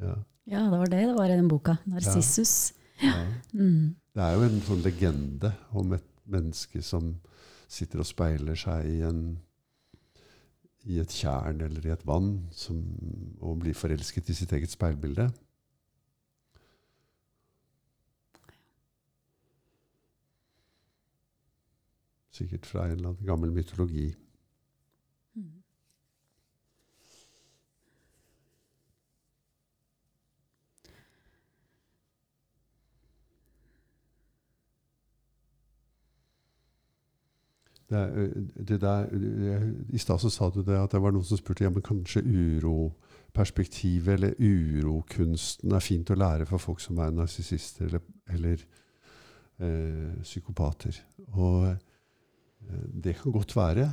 Ja. 0.00 0.14
ja, 0.48 0.62
det 0.70 0.78
var 0.78 0.92
det 0.92 1.02
det 1.10 1.16
var 1.18 1.28
i 1.28 1.36
den 1.36 1.50
boka. 1.50 1.78
Narsissus. 1.88 2.72
Ja. 2.72 2.76
Mm. 3.56 3.96
Det 4.12 4.20
er 4.20 4.34
jo 4.36 4.42
en 4.44 4.58
sånn 4.66 4.82
legende 4.84 5.48
om 5.78 5.94
et 5.96 6.04
menneske 6.28 6.82
som 6.84 7.14
sitter 7.70 8.02
og 8.02 8.08
speiler 8.08 8.58
seg 8.58 8.84
i, 8.90 8.98
en, 9.06 9.22
i 10.84 10.98
et 11.00 11.14
tjern 11.14 11.62
eller 11.64 11.86
i 11.86 11.92
et 11.94 12.04
vann 12.04 12.34
som, 12.52 12.76
og 13.40 13.62
blir 13.62 13.78
forelsket 13.78 14.28
i 14.28 14.36
sitt 14.36 14.52
eget 14.52 14.74
speilbilde. 14.74 15.30
Sikkert 22.40 22.66
fra 22.66 22.86
en 22.86 22.94
eller 22.96 23.08
annen 23.10 23.26
gammel 23.26 23.50
mytologi. 23.52 24.06
Mm. 25.36 25.58
Det, 37.90 38.32
det 38.68 38.78
der, 38.80 39.10
I 39.92 39.98
stad 39.98 40.24
sa 40.30 40.48
du 40.54 40.62
det 40.62 40.78
at 40.78 40.94
det 40.94 41.02
var 41.02 41.12
noen 41.12 41.26
som 41.26 41.36
spurte 41.36 41.66
ja, 41.66 41.70
men 41.74 41.84
kanskje 41.84 42.22
uroperspektivet 42.24 44.14
eller 44.14 44.38
urokunsten 44.40 45.76
er 45.76 45.84
fint 45.84 46.14
å 46.14 46.16
lære 46.16 46.48
for 46.48 46.62
folk 46.62 46.80
som 46.80 47.02
er 47.04 47.12
narsissister 47.12 47.90
eller, 47.90 48.00
eller 48.32 48.64
eh, 49.60 50.22
psykopater. 50.22 51.02
Og 51.34 51.74
det 53.04 53.16
kan 53.18 53.32
godt 53.32 53.56
være, 53.56 53.88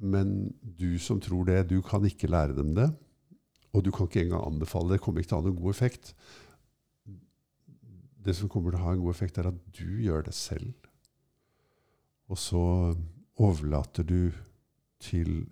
men 0.00 0.52
du 0.62 0.98
som 0.98 1.20
tror 1.20 1.44
det, 1.48 1.68
du 1.70 1.80
kan 1.84 2.04
ikke 2.04 2.30
lære 2.30 2.56
dem 2.56 2.74
det. 2.74 2.88
Og 3.72 3.84
du 3.84 3.90
kan 3.94 4.08
ikke 4.08 4.24
engang 4.24 4.46
anbefale 4.46 4.88
det. 4.88 4.98
Det 4.98 5.04
kommer 5.04 5.20
ikke 5.20 5.30
til 5.30 5.36
å 5.36 5.40
ha 5.40 5.46
noen 5.46 5.60
god 5.60 5.74
effekt. 5.74 6.14
Det 8.20 8.34
som 8.36 8.50
kommer 8.50 8.72
til 8.72 8.80
å 8.80 8.86
ha 8.88 8.94
en 8.96 9.04
god 9.04 9.14
effekt, 9.14 9.38
er 9.38 9.50
at 9.52 9.60
du 9.76 10.00
gjør 10.02 10.26
det 10.26 10.34
selv. 10.34 10.72
Og 12.30 12.38
så 12.38 12.62
overlater 13.40 14.06
du 14.06 14.32
til 15.00 15.46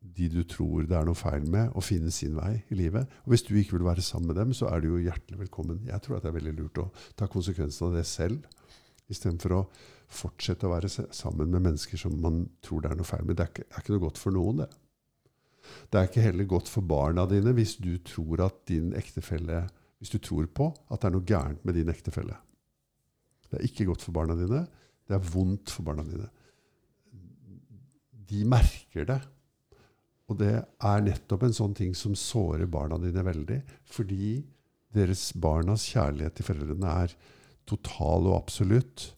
de 0.00 0.30
du 0.32 0.40
tror 0.48 0.86
det 0.88 0.96
er 0.96 1.04
noe 1.04 1.18
feil 1.18 1.44
med, 1.52 1.74
å 1.76 1.82
finne 1.84 2.10
sin 2.14 2.32
vei 2.38 2.54
i 2.72 2.78
livet. 2.78 3.08
Og 3.24 3.34
hvis 3.34 3.44
du 3.44 3.52
ikke 3.58 3.76
vil 3.76 3.84
være 3.84 4.04
sammen 4.04 4.30
med 4.32 4.40
dem, 4.40 4.54
så 4.56 4.70
er 4.72 4.80
du 4.80 4.94
jo 4.94 5.02
hjertelig 5.04 5.42
velkommen. 5.42 5.82
Jeg 5.88 6.00
tror 6.02 6.20
det 6.20 6.30
er 6.30 6.38
veldig 6.38 6.54
lurt 6.56 6.80
å 6.80 6.86
ta 7.20 7.28
konsekvensen 7.30 7.90
av 7.90 7.98
det 7.98 8.06
selv, 8.08 8.46
istedenfor 9.10 9.56
å 9.56 9.64
fortsette 10.10 10.66
å 10.66 10.72
være 10.72 10.90
sammen 10.90 11.50
med 11.50 11.66
mennesker 11.68 12.00
som 12.00 12.16
man 12.22 12.42
tror 12.64 12.82
det 12.82 12.92
er 12.92 12.98
noe 12.98 13.08
feil 13.08 13.26
med. 13.26 13.38
Det 13.38 13.44
er 13.44 13.52
ikke, 13.52 13.66
er 13.68 13.84
ikke 13.84 13.94
noe 13.94 14.04
godt 14.06 14.20
for 14.22 14.36
noen, 14.36 14.64
det. 14.64 14.70
Det 15.90 16.00
er 16.00 16.08
ikke 16.08 16.24
heller 16.24 16.48
godt 16.50 16.70
for 16.72 16.86
barna 16.88 17.26
dine 17.30 17.52
hvis 17.54 17.76
du 17.78 17.92
tror 18.02 18.40
at 18.46 18.62
din 18.66 18.94
ektefelle 18.96 19.66
Hvis 20.00 20.10
du 20.10 20.16
tror 20.18 20.46
på 20.48 20.70
at 20.88 21.02
det 21.02 21.10
er 21.10 21.12
noe 21.12 21.28
gærent 21.28 21.64
med 21.68 21.76
din 21.76 21.90
ektefelle. 21.92 22.38
Det 23.50 23.58
er 23.58 23.66
ikke 23.66 23.84
godt 23.90 24.02
for 24.06 24.16
barna 24.16 24.32
dine. 24.34 24.62
Det 25.04 25.14
er 25.14 25.26
vondt 25.34 25.70
for 25.74 25.84
barna 25.84 26.06
dine 26.08 26.30
de 28.30 28.46
merker 28.48 29.08
det. 29.08 29.18
Og 30.30 30.38
det 30.38 30.54
er 30.54 31.04
nettopp 31.04 31.44
en 31.46 31.56
sånn 31.56 31.74
ting 31.76 31.94
som 31.98 32.14
sårer 32.18 32.70
barna 32.70 33.00
dine 33.02 33.24
veldig. 33.26 33.58
Fordi 33.90 34.38
deres 34.94 35.30
barnas 35.38 35.88
kjærlighet 35.90 36.38
til 36.38 36.46
foreldrene 36.46 36.94
er 37.04 37.14
total 37.68 38.28
og 38.30 38.36
absolutt. 38.36 39.10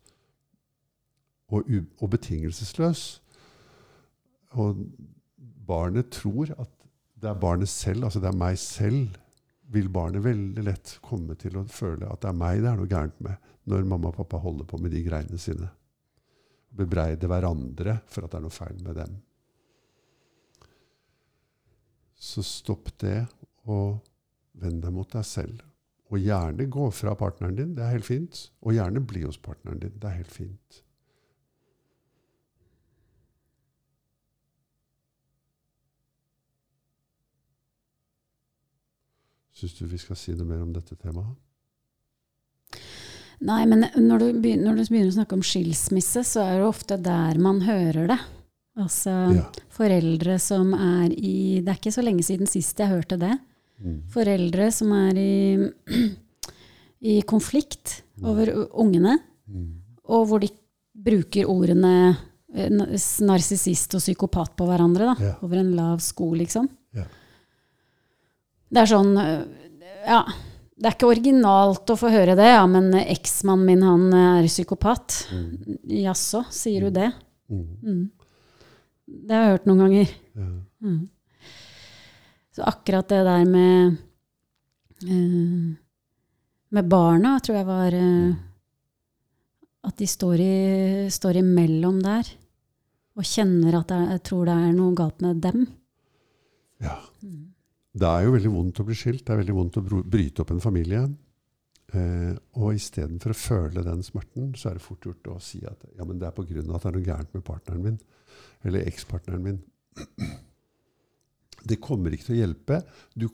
Og, 1.53 1.69
og 2.01 2.13
betingelsesløs. 2.15 3.03
Og 4.57 4.87
barnet 5.67 6.11
tror 6.15 6.55
at 6.57 6.71
det 7.23 7.31
er 7.31 7.39
barnet 7.39 7.71
selv, 7.71 8.07
altså 8.09 8.23
det 8.23 8.33
er 8.33 8.41
meg 8.41 8.57
selv, 8.59 9.19
vil 9.73 9.89
barnet 9.93 10.25
veldig 10.25 10.65
lett 10.67 10.97
komme 11.05 11.37
til 11.41 11.55
å 11.61 11.67
føle 11.71 12.09
at 12.11 12.25
det 12.25 12.33
er 12.33 12.41
meg 12.41 12.59
det 12.61 12.73
er 12.73 12.81
noe 12.81 12.91
gærent 12.91 13.21
med, 13.25 13.53
når 13.71 13.87
mamma 13.89 14.11
og 14.11 14.19
pappa 14.19 14.41
holder 14.43 14.67
på 14.69 14.81
med 14.83 14.93
de 14.93 15.05
greiene 15.07 15.39
sine 15.41 15.71
bebreide 16.77 17.29
hverandre 17.29 17.99
for 18.09 18.25
at 18.25 18.33
det 18.33 18.41
er 18.41 18.45
noe 18.47 18.55
feil 18.55 18.81
med 18.85 18.99
dem. 18.99 19.17
Så 22.23 22.45
stopp 22.47 22.93
det, 23.03 23.25
og 23.67 23.99
vend 24.63 24.83
deg 24.85 24.95
mot 24.95 25.11
deg 25.11 25.27
selv. 25.27 25.63
Og 26.13 26.21
gjerne 26.21 26.69
gå 26.69 26.91
fra 26.93 27.15
partneren 27.17 27.57
din. 27.57 27.75
Det 27.77 27.85
er 27.85 27.95
helt 27.95 28.09
fint. 28.09 28.41
Og 28.61 28.77
gjerne 28.77 29.01
bli 29.01 29.25
hos 29.25 29.39
partneren 29.41 29.81
din. 29.81 29.95
Det 29.97 30.09
er 30.11 30.19
helt 30.21 30.35
fint. 30.35 30.83
Syns 39.57 39.79
du 39.79 39.87
vi 39.87 40.01
skal 40.01 40.19
si 40.19 40.35
noe 40.35 40.49
mer 40.49 40.61
om 40.65 40.73
dette 40.75 40.97
temaet? 40.99 41.39
Nei, 43.43 43.63
men 43.67 43.85
når 43.97 44.21
du, 44.23 44.27
begynner, 44.43 44.69
når 44.69 44.79
du, 44.79 44.83
begynner, 44.85 45.11
å 45.11 45.17
snakke 45.17 45.37
om 45.39 45.45
skilsmisse, 45.47 46.23
så 46.27 46.45
er 46.45 46.61
det 46.61 46.67
ofte 46.69 46.99
der 47.01 47.41
man 47.43 47.63
hører 47.65 48.11
det. 48.11 48.19
Altså 48.83 49.15
ja. 49.37 49.47
foreldre 49.73 50.39
som 50.41 50.71
er 50.73 51.13
i 51.13 51.61
Det 51.61 51.73
er 51.73 51.81
ikke 51.81 51.93
så 51.93 52.05
lenge 52.05 52.25
siden 52.25 52.49
sist 52.49 52.79
jeg 52.81 52.93
hørte 52.93 53.19
det. 53.21 53.35
Mm. 53.81 53.97
Foreldre 54.13 54.69
som 54.75 54.93
er 54.97 55.21
i, 55.21 55.37
i 57.13 57.17
konflikt 57.29 58.01
over 58.23 58.53
ungene, 58.79 59.17
mm. 59.49 59.71
og 60.15 60.29
hvor 60.31 60.43
de 60.43 60.53
bruker 60.93 61.49
ordene 61.51 61.95
eh, 62.55 62.71
narsissist 63.27 63.97
og 63.97 64.05
psykopat 64.05 64.55
på 64.59 64.69
hverandre, 64.69 65.11
da, 65.11 65.31
ja. 65.33 65.35
over 65.43 65.63
en 65.63 65.75
lav 65.79 66.05
sko, 66.05 66.31
liksom. 66.39 66.69
Ja. 66.95 67.09
Det 68.73 68.81
er 68.83 68.89
sånn 68.89 69.13
eh, 69.21 69.43
Ja 70.07 70.23
det 70.83 70.89
er 70.89 70.97
ikke 70.97 71.11
originalt 71.13 71.91
å 71.93 71.99
få 71.99 72.11
høre 72.11 72.35
det, 72.35 72.49
ja, 72.57 72.63
men 72.67 72.91
eksmannen 72.99 73.69
min 73.69 73.85
han 73.87 74.07
er 74.19 74.49
psykopat. 74.49 75.21
Mm. 75.31 75.77
Jaså, 76.03 76.41
sier 76.51 76.89
du 76.89 76.91
mm. 76.91 76.97
det? 76.97 77.11
Mm. 77.53 77.67
Mm. 77.87 78.01
Det 79.29 79.37
har 79.37 79.45
jeg 79.45 79.53
hørt 79.53 79.69
noen 79.71 79.83
ganger. 79.85 80.15
Ja. 80.35 80.49
Mm. 80.83 80.97
Så 82.53 82.65
akkurat 82.69 83.09
det 83.09 83.23
der 83.25 83.45
med 83.49 83.97
uh, 85.09 85.73
Med 86.73 86.89
barna 86.89 87.39
tror 87.41 87.59
jeg 87.59 87.69
var 87.69 87.97
uh, 87.97 88.35
At 89.89 89.97
de 89.99 90.09
står, 90.09 90.41
i, 90.41 90.57
står 91.13 91.41
imellom 91.41 92.01
der 92.05 92.29
og 93.13 93.29
kjenner 93.29 93.75
at 93.77 93.91
jeg 93.93 94.21
tror 94.25 94.47
det 94.49 94.55
er 94.57 94.71
noe 94.73 94.95
galt 94.97 95.19
med 95.21 95.43
dem. 95.45 95.67
Ja. 96.81 96.95
Det 97.93 98.09
er 98.09 98.23
jo 98.25 98.33
veldig 98.33 98.53
vondt 98.55 98.81
å 98.81 98.87
bli 98.89 98.97
skilt. 98.97 99.27
Det 99.27 99.35
er 99.35 99.43
veldig 99.43 99.57
vondt 99.59 99.77
å 99.77 99.83
bryte 99.85 100.41
opp 100.41 100.55
en 100.55 100.63
familie. 100.65 101.03
Eh, 101.93 102.33
og 102.57 102.79
istedenfor 102.79 103.35
å 103.35 103.37
føle 103.37 103.85
den 103.85 104.01
smerten, 104.07 104.55
så 104.57 104.71
er 104.71 104.79
det 104.79 104.85
fort 104.87 105.05
gjort 105.05 105.29
å 105.35 105.37
si 105.45 105.61
at 105.69 105.85
ja, 105.93 106.07
men 106.09 106.17
det 106.23 106.31
er 106.31 106.33
pga. 106.33 106.47
at 106.63 106.73
det 106.73 106.89
er 106.89 106.97
noe 106.97 107.05
gærent 107.05 107.37
med 107.37 107.45
partneren 107.45 107.85
min. 107.85 108.01
Eller 108.65 108.89
ekspartneren 108.89 109.45
min. 109.45 109.61
Det 111.63 111.79
kommer 111.83 112.15
ikke 112.15 112.29
til 112.31 112.37
å 112.37 112.43
hjelpe. 112.43 112.81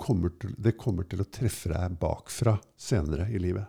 Kommer 0.00 0.34
til, 0.40 0.54
det 0.58 0.76
kommer 0.80 1.08
til 1.08 1.24
å 1.24 1.28
treffe 1.32 1.72
deg 1.72 1.98
bakfra 2.00 2.56
senere 2.76 3.28
i 3.32 3.40
livet. 3.42 3.66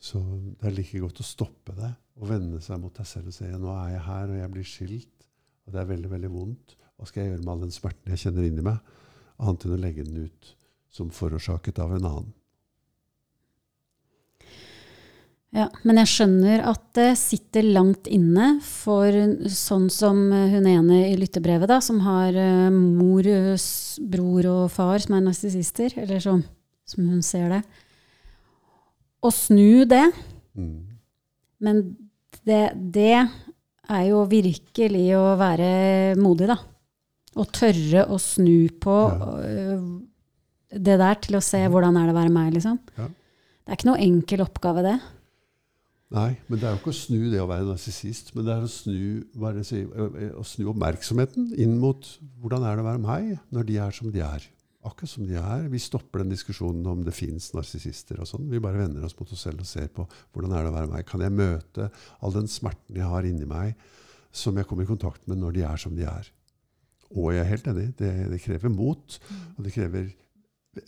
Så 0.00 0.20
det 0.60 0.68
er 0.68 0.76
like 0.76 1.00
godt 1.02 1.22
å 1.22 1.26
stoppe 1.26 1.74
det 1.76 1.92
og 2.16 2.28
vende 2.30 2.60
seg 2.64 2.80
mot 2.80 2.94
deg 2.96 3.08
selv 3.08 3.32
og 3.32 3.36
si 3.36 3.48
nå 3.48 3.72
er 3.74 3.96
jeg 3.96 4.04
her, 4.06 4.30
og 4.30 4.38
jeg 4.38 4.52
blir 4.52 4.68
skilt, 4.68 5.26
og 5.66 5.74
det 5.74 5.80
er 5.82 5.88
veldig, 5.90 6.10
veldig 6.12 6.30
vondt. 6.32 6.76
Hva 6.96 7.08
skal 7.08 7.22
jeg 7.22 7.32
gjøre 7.32 7.42
med 7.42 7.52
all 7.52 7.64
den 7.66 7.74
smerten 7.74 8.14
jeg 8.14 8.22
kjenner 8.22 8.46
inni 8.48 8.64
meg? 8.64 8.78
annet 9.36 9.66
enn 9.66 9.76
å 9.76 9.80
legge 9.80 10.04
den 10.06 10.26
ut 10.28 10.50
som 10.92 11.12
forårsaket 11.12 11.80
av 11.82 11.94
en 11.96 12.08
annen. 12.08 12.34
Ja, 15.56 15.70
men 15.88 15.96
jeg 16.02 16.10
skjønner 16.10 16.66
at 16.68 16.82
det 16.98 17.14
sitter 17.16 17.64
langt 17.64 18.10
inne 18.12 18.58
for 18.64 19.08
sånn 19.48 19.86
som 19.92 20.18
hun 20.28 20.66
ene 20.68 20.98
i 21.06 21.14
lyttebrevet, 21.16 21.70
da, 21.70 21.78
som 21.80 22.02
har 22.04 22.36
uh, 22.36 22.68
mor, 22.74 23.24
bror 24.12 24.48
og 24.52 24.66
far 24.74 25.00
som 25.00 25.16
er 25.16 25.24
narsissister, 25.24 25.96
eller 26.02 26.20
så, 26.20 26.36
som 26.84 27.08
hun 27.08 27.24
ser 27.24 27.48
det. 27.54 27.62
Å 29.24 29.32
snu 29.32 29.86
det. 29.88 30.04
Mm. 30.60 30.76
Men 31.64 31.82
det, 32.44 32.62
det 32.76 33.14
er 33.16 34.04
jo 34.10 34.26
virkelig 34.28 35.06
å 35.16 35.24
være 35.40 35.70
modig, 36.20 36.50
da. 36.52 36.60
Å 37.36 37.48
tørre 37.48 38.06
å 38.12 38.20
snu 38.20 38.68
på 38.80 38.98
ja. 39.12 39.78
Det 40.76 40.96
der 40.98 41.18
til 41.22 41.36
å 41.38 41.44
se 41.44 41.60
hvordan 41.70 41.96
er 41.96 42.08
det 42.08 42.12
å 42.12 42.16
være 42.16 42.32
meg, 42.32 42.48
liksom. 42.56 42.76
Ja. 42.98 43.06
Det 43.06 43.72
er 43.72 43.78
ikke 43.78 43.88
noe 43.88 44.02
enkel 44.02 44.42
oppgave, 44.42 44.82
det. 44.84 44.96
Nei, 46.14 46.36
men 46.46 46.60
det 46.60 46.68
er 46.68 46.74
jo 46.74 46.78
ikke 46.78 46.92
å 46.92 46.96
snu 46.96 47.18
det 47.32 47.38
å 47.42 47.48
være 47.50 47.66
narsissist, 47.66 48.28
men 48.36 48.44
det 48.46 48.52
er 48.54 48.62
å 48.62 48.70
snu, 48.70 49.24
si, 49.66 49.80
å 50.38 50.44
snu, 50.46 50.68
oppmerksomheten 50.70 51.48
inn 51.58 51.72
mot 51.82 52.06
hvordan 52.42 52.62
er 52.62 52.76
det 52.76 52.84
å 52.84 52.86
være 52.86 53.02
meg 53.02 53.32
når 53.54 53.66
de 53.66 53.78
er 53.82 53.96
som 53.96 54.12
de 54.14 54.22
er. 54.22 54.44
Akkurat 54.86 55.10
som 55.10 55.24
de 55.26 55.34
er. 55.40 55.64
Vi 55.72 55.80
stopper 55.82 56.22
den 56.22 56.30
diskusjonen 56.30 56.86
om 56.86 57.00
det 57.02 57.14
fins 57.16 57.48
narsissister 57.56 58.20
og 58.22 58.28
sånn. 58.30 58.46
Vi 58.52 58.62
bare 58.62 58.84
vender 58.84 59.02
oss 59.02 59.16
mot 59.18 59.32
oss 59.34 59.42
selv 59.48 59.64
og 59.64 59.66
ser 59.66 59.88
på 59.94 60.04
hvordan 60.30 60.54
er 60.54 60.62
det 60.62 60.70
å 60.70 60.76
være 60.76 60.90
meg. 60.92 61.06
Kan 61.08 61.24
jeg 61.26 61.34
møte 61.34 61.88
all 62.22 62.36
den 62.36 62.46
smerten 62.50 63.00
jeg 63.00 63.10
har 63.10 63.26
inni 63.26 63.48
meg, 63.50 63.74
som 64.30 64.54
jeg 64.54 64.68
kommer 64.70 64.86
i 64.86 64.90
kontakt 64.92 65.26
med 65.26 65.40
når 65.42 65.56
de 65.56 65.64
er 65.66 65.80
som 65.82 65.96
de 65.96 66.06
er? 66.06 66.28
Og 67.16 67.32
jeg 67.34 67.42
er 67.42 67.50
helt 67.50 67.66
enig, 67.72 67.88
det, 67.98 68.12
det 68.30 68.38
krever 68.44 68.70
mot. 68.70 69.18
Og 69.56 69.66
det 69.66 69.74
krever 69.74 70.06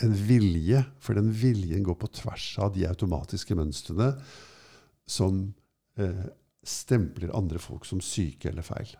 en 0.05 0.15
vilje, 0.29 0.85
for 1.03 1.19
den 1.19 1.33
viljen 1.35 1.83
går 1.83 1.99
på 1.99 2.13
tvers 2.21 2.53
av 2.63 2.71
de 2.77 2.87
automatiske 2.87 3.59
mønstrene 3.59 4.13
som 5.09 5.41
eh, 5.99 6.25
stempler 6.67 7.35
andre 7.37 7.61
folk 7.63 7.87
som 7.89 8.03
syke 8.05 8.51
eller 8.51 8.67
feil. 8.67 8.91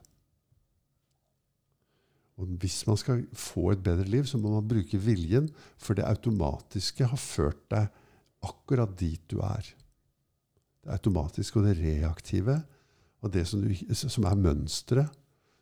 Og 2.39 2.55
hvis 2.63 2.85
man 2.87 2.99
skal 2.99 3.25
få 3.35 3.73
et 3.73 3.83
bedre 3.83 4.07
liv, 4.07 4.27
så 4.31 4.39
må 4.39 4.53
man 4.53 4.69
bruke 4.71 5.01
viljen, 5.03 5.49
for 5.77 5.99
det 5.99 6.07
automatiske 6.07 7.09
har 7.11 7.19
ført 7.19 7.65
deg 7.73 7.89
akkurat 8.47 8.95
dit 8.99 9.23
du 9.31 9.41
er. 9.43 9.67
Det 10.85 10.95
automatiske 10.95 11.59
og 11.59 11.67
det 11.67 11.81
reaktive, 11.81 12.61
og 13.19 13.35
det 13.35 13.43
som, 13.51 13.65
du, 13.65 13.75
som 13.99 14.29
er 14.31 14.39
mønsteret 14.39 15.19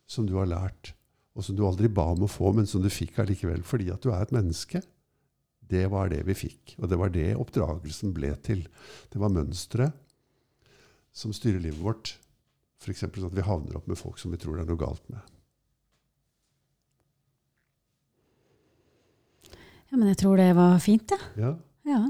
som 0.07 0.27
du 0.29 0.37
har 0.37 0.51
lært, 0.51 0.93
og 1.35 1.45
som 1.45 1.57
du 1.57 1.65
aldri 1.67 1.89
ba 1.93 2.11
om 2.13 2.27
å 2.27 2.31
få, 2.31 2.53
men 2.55 2.69
som 2.69 2.85
du 2.85 2.93
fikk 2.93 3.19
allikevel 3.25 3.65
fordi 3.67 3.89
at 3.93 4.05
du 4.05 4.13
er 4.13 4.23
et 4.23 4.35
menneske. 4.37 4.83
Det 5.67 5.89
var 5.91 6.13
det 6.13 6.21
vi 6.29 6.37
fikk, 6.39 6.77
og 6.79 6.93
det 6.93 6.99
var 7.01 7.11
det 7.11 7.31
oppdragelsen 7.41 8.13
ble 8.15 8.31
til. 8.45 8.63
Det 9.11 9.19
var 9.19 9.33
mønsteret 9.35 9.97
som 11.17 11.33
styrer 11.33 11.63
livet 11.65 11.81
vårt. 11.81 12.13
F.eks. 12.83 13.07
sånn 13.07 13.31
at 13.31 13.39
vi 13.39 13.47
havner 13.47 13.79
opp 13.79 13.89
med 13.89 13.99
folk 13.99 14.21
som 14.21 14.35
vi 14.35 14.41
tror 14.41 14.59
det 14.59 14.67
er 14.67 14.71
noe 14.71 14.81
galt 14.81 15.09
med. 15.13 15.33
Ja, 19.87 19.97
men 19.97 20.11
jeg 20.11 20.21
tror 20.21 20.37
det 20.37 20.51
var 20.59 20.77
fint, 20.83 21.15
ja. 21.15 21.19
Ja. 21.41 21.53
ja. 21.89 22.03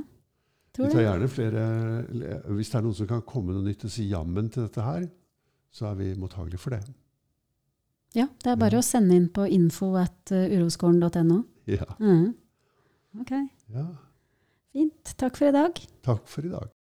Vi 0.77 0.89
tar 0.93 1.07
gjerne 1.07 1.29
flere 1.33 1.63
Hvis 2.53 2.69
det 2.69 2.77
er 2.77 2.85
noen 2.85 2.97
som 2.99 3.09
kan 3.09 3.23
komme 3.25 3.55
noe 3.55 3.65
nytt 3.65 3.87
og 3.87 3.93
si 3.93 4.09
jammen 4.11 4.51
til 4.53 4.67
dette 4.67 4.85
her, 4.85 5.07
så 5.73 5.91
er 5.91 6.01
vi 6.01 6.11
mottagelige 6.19 6.61
for 6.61 6.77
det. 6.77 6.83
Ja, 8.17 8.27
det 8.43 8.53
er 8.53 8.61
bare 8.61 8.81
å 8.81 8.85
sende 8.85 9.17
inn 9.17 9.29
på 9.33 9.47
info 9.53 9.93
at 10.01 10.33
uroskolen.no. 10.33 11.43
Ja. 11.69 11.89
Mm. 12.01 12.33
Ok, 13.21 13.33
ja. 13.73 13.87
fint. 14.73 15.17
Takk 15.21 15.39
for 15.39 15.49
i 15.49 15.57
dag. 15.57 15.85
Takk 16.05 16.29
for 16.33 16.49
i 16.49 16.53
dag. 16.53 16.76